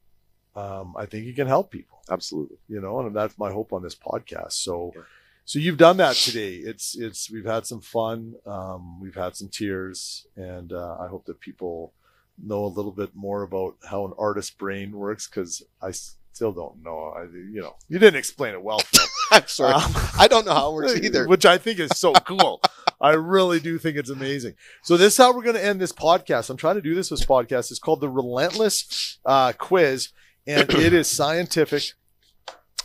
[0.54, 2.02] um, I think it can help people.
[2.10, 2.58] Absolutely.
[2.68, 4.52] You know, and that's my hope on this podcast.
[4.52, 5.02] So, Yeah.
[5.46, 6.56] so you've done that today.
[6.56, 8.34] It's it's we've had some fun.
[8.44, 11.94] Um, we've had some tears, and uh, I hope that people
[12.42, 15.92] know a little bit more about how an artist's brain works because I
[16.36, 17.14] still don't know.
[17.16, 19.06] I you know you didn't explain it well, Phil.
[19.32, 19.74] I'm sorry.
[19.74, 21.26] Um, I don't know how it works either.
[21.28, 22.60] Which I think is so cool.
[23.00, 24.54] I really do think it's amazing.
[24.82, 26.48] So this is how we're going to end this podcast.
[26.48, 27.70] I'm trying to do this with this podcast.
[27.70, 30.10] It's called the Relentless uh, Quiz,
[30.46, 31.92] and it is scientific.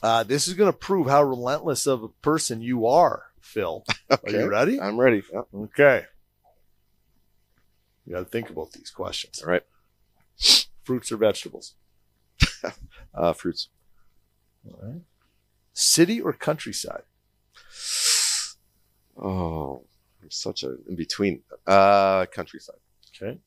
[0.04, 3.86] Uh, this is going to prove how relentless of a person you are, Phil.
[4.10, 4.82] Are you ready?
[4.82, 5.24] I'm ready.
[5.32, 5.42] Yeah.
[5.54, 6.06] Okay.
[8.06, 9.42] You got to think about these questions.
[9.42, 9.64] All right.
[10.84, 11.76] Fruits or vegetables?
[13.14, 13.68] Uh, fruits.
[14.66, 15.02] All right.
[15.74, 17.04] City or countryside?
[19.22, 19.84] Oh,
[20.24, 21.42] I'm such a in between.
[21.68, 22.78] Uh, countryside.
[23.14, 23.40] Okay.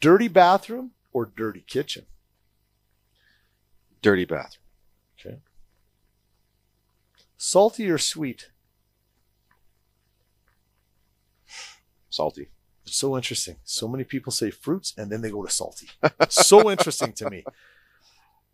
[0.00, 2.06] Dirty bathroom or dirty kitchen?
[4.00, 4.64] Dirty bathroom.
[5.20, 5.38] Okay.
[7.36, 8.50] Salty or sweet?
[12.08, 12.48] Salty.
[12.84, 13.56] So interesting.
[13.64, 15.88] So many people say fruits and then they go to salty.
[16.28, 17.44] so interesting to me.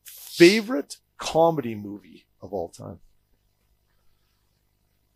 [0.04, 3.00] Favorite comedy movie of all time?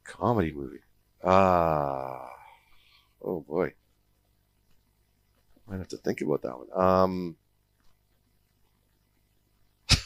[0.04, 0.80] Comedy movie.
[1.24, 2.28] Ah.
[3.22, 3.72] oh boy.
[5.70, 6.68] I have to think about that one.
[6.84, 7.36] Um,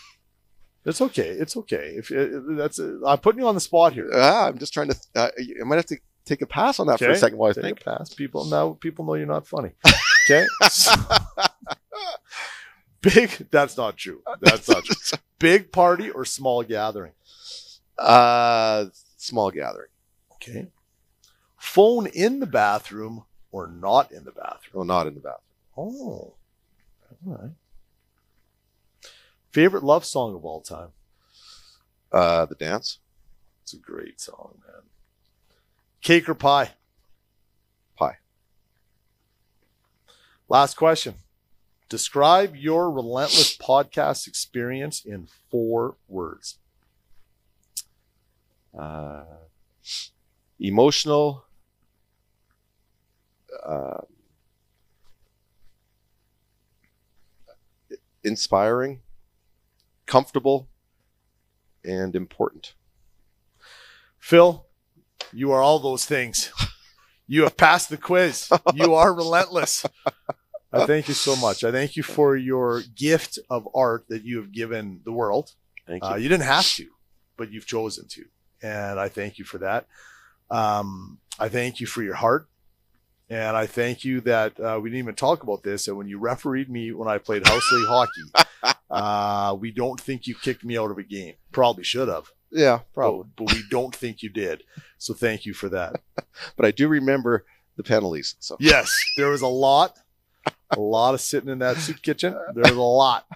[0.84, 1.30] It's okay.
[1.30, 1.94] It's okay.
[1.96, 4.08] If uh, that's, I'm putting you on the spot here.
[4.14, 4.96] ah, I'm just trying to.
[5.16, 5.30] Uh,
[5.60, 7.62] I might have to take a pass on that for a second while I Take
[7.64, 7.80] think.
[7.80, 8.12] a pass.
[8.12, 9.70] People now people know you're not funny.
[10.28, 10.44] Okay.
[13.00, 13.48] Big.
[13.50, 14.22] That's not true.
[14.40, 15.18] That's not true.
[15.38, 17.12] Big party or small gathering.
[17.98, 19.88] uh, small gathering.
[20.34, 20.66] Okay.
[21.56, 24.72] Phone in the bathroom or not in the bathroom.
[24.74, 25.40] Oh, not in the bathroom.
[25.76, 26.34] Oh.
[27.26, 27.50] All right.
[29.52, 30.88] Favorite love song of all time.
[32.12, 32.98] Uh, the dance.
[33.62, 34.82] It's a great song, man.
[36.06, 36.70] Cake or pie?
[37.96, 38.18] Pie.
[40.48, 41.14] Last question.
[41.88, 46.58] Describe your relentless podcast experience in four words.
[48.78, 49.24] Uh,
[50.60, 51.44] emotional.
[53.66, 54.02] Uh,
[58.22, 59.00] inspiring,
[60.06, 60.68] comfortable,
[61.84, 62.74] and important.
[64.20, 64.65] Phil,
[65.32, 66.52] you are all those things.
[67.26, 68.48] You have passed the quiz.
[68.74, 69.84] You are relentless.
[70.72, 71.64] I thank you so much.
[71.64, 75.52] I thank you for your gift of art that you have given the world.
[75.86, 76.10] Thank you.
[76.10, 76.86] Uh, you didn't have to,
[77.36, 78.24] but you've chosen to.
[78.62, 79.86] And I thank you for that.
[80.50, 82.48] Um, I thank you for your heart.
[83.28, 85.88] And I thank you that uh, we didn't even talk about this.
[85.88, 90.26] And when you refereed me when I played house league hockey, uh, we don't think
[90.26, 91.34] you kicked me out of a game.
[91.50, 93.24] Probably should have, yeah, probably.
[93.36, 94.62] but, but we don't think you did.
[94.98, 96.00] So thank you for that.
[96.56, 97.44] But I do remember
[97.76, 98.36] the penalties.
[98.40, 99.98] So Yes, there was a lot,
[100.70, 102.32] a lot of sitting in that soup kitchen.
[102.54, 103.26] There was a lot.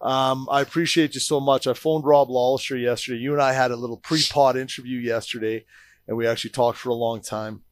[0.00, 1.66] Um, I appreciate you so much.
[1.66, 3.18] I phoned Rob Lawlisher yesterday.
[3.18, 5.64] You and I had a little pre-pod interview yesterday,
[6.06, 7.62] and we actually talked for a long time.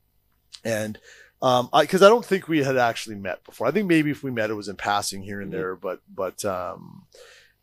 [0.64, 0.99] And
[1.43, 3.66] um, I because I don't think we had actually met before.
[3.66, 5.57] I think maybe if we met, it was in passing here and Mhm.
[5.57, 5.76] there.
[5.76, 7.07] But but um,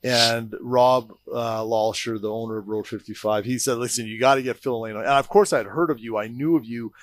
[0.03, 4.43] and Rob uh, Lawlisher, the owner of Road 55, he said, "Listen, you got to
[4.43, 6.17] get Phil Alain." on." And of course, I'd heard of you.
[6.17, 6.93] I knew of you.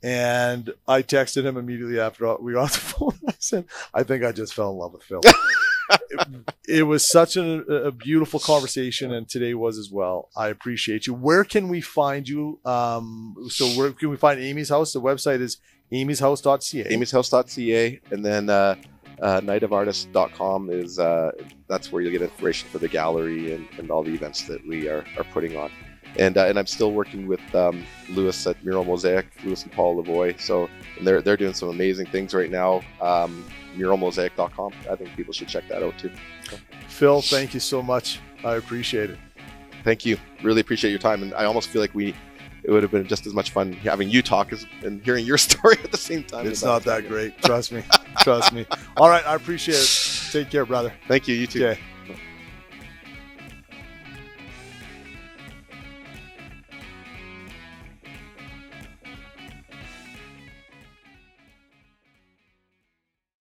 [0.00, 3.18] And I texted him immediately after we got off the phone.
[3.28, 5.20] I said, I think I just fell in love with Phil.
[5.24, 10.28] it, it was such a, a beautiful conversation, and today was as well.
[10.36, 11.14] I appreciate you.
[11.14, 12.60] Where can we find you?
[12.64, 14.92] Um, so, where can we find Amy's house?
[14.92, 15.58] The website is
[15.92, 16.84] amy'shouse.ca.
[16.84, 18.76] amy'shouse.ca and then uh,
[19.20, 21.32] uh, nightofartist.com is uh,
[21.66, 24.88] that's where you'll get information for the gallery and, and all the events that we
[24.88, 25.70] are, are putting on.
[26.16, 30.02] And uh, and I'm still working with um, Lewis at Mural Mosaic, Lewis and Paul
[30.02, 30.40] Lavoie.
[30.40, 32.80] So and they're they're doing some amazing things right now.
[33.00, 33.44] Um,
[33.76, 34.72] muralmosaic.com.
[34.90, 36.10] I think people should check that out too.
[36.88, 38.20] Phil, thank you so much.
[38.42, 39.18] I appreciate it.
[39.84, 40.16] Thank you.
[40.42, 42.14] Really appreciate your time, and I almost feel like we
[42.64, 45.38] it would have been just as much fun having you talk as and hearing your
[45.48, 46.46] story at the same time.
[46.46, 47.40] It's not that great.
[47.42, 47.82] Trust me.
[48.20, 48.66] Trust me.
[48.96, 49.26] All right.
[49.26, 50.32] I appreciate it.
[50.32, 50.92] Take care, brother.
[51.06, 51.34] Thank you.
[51.34, 51.64] You too.
[51.66, 51.80] Okay.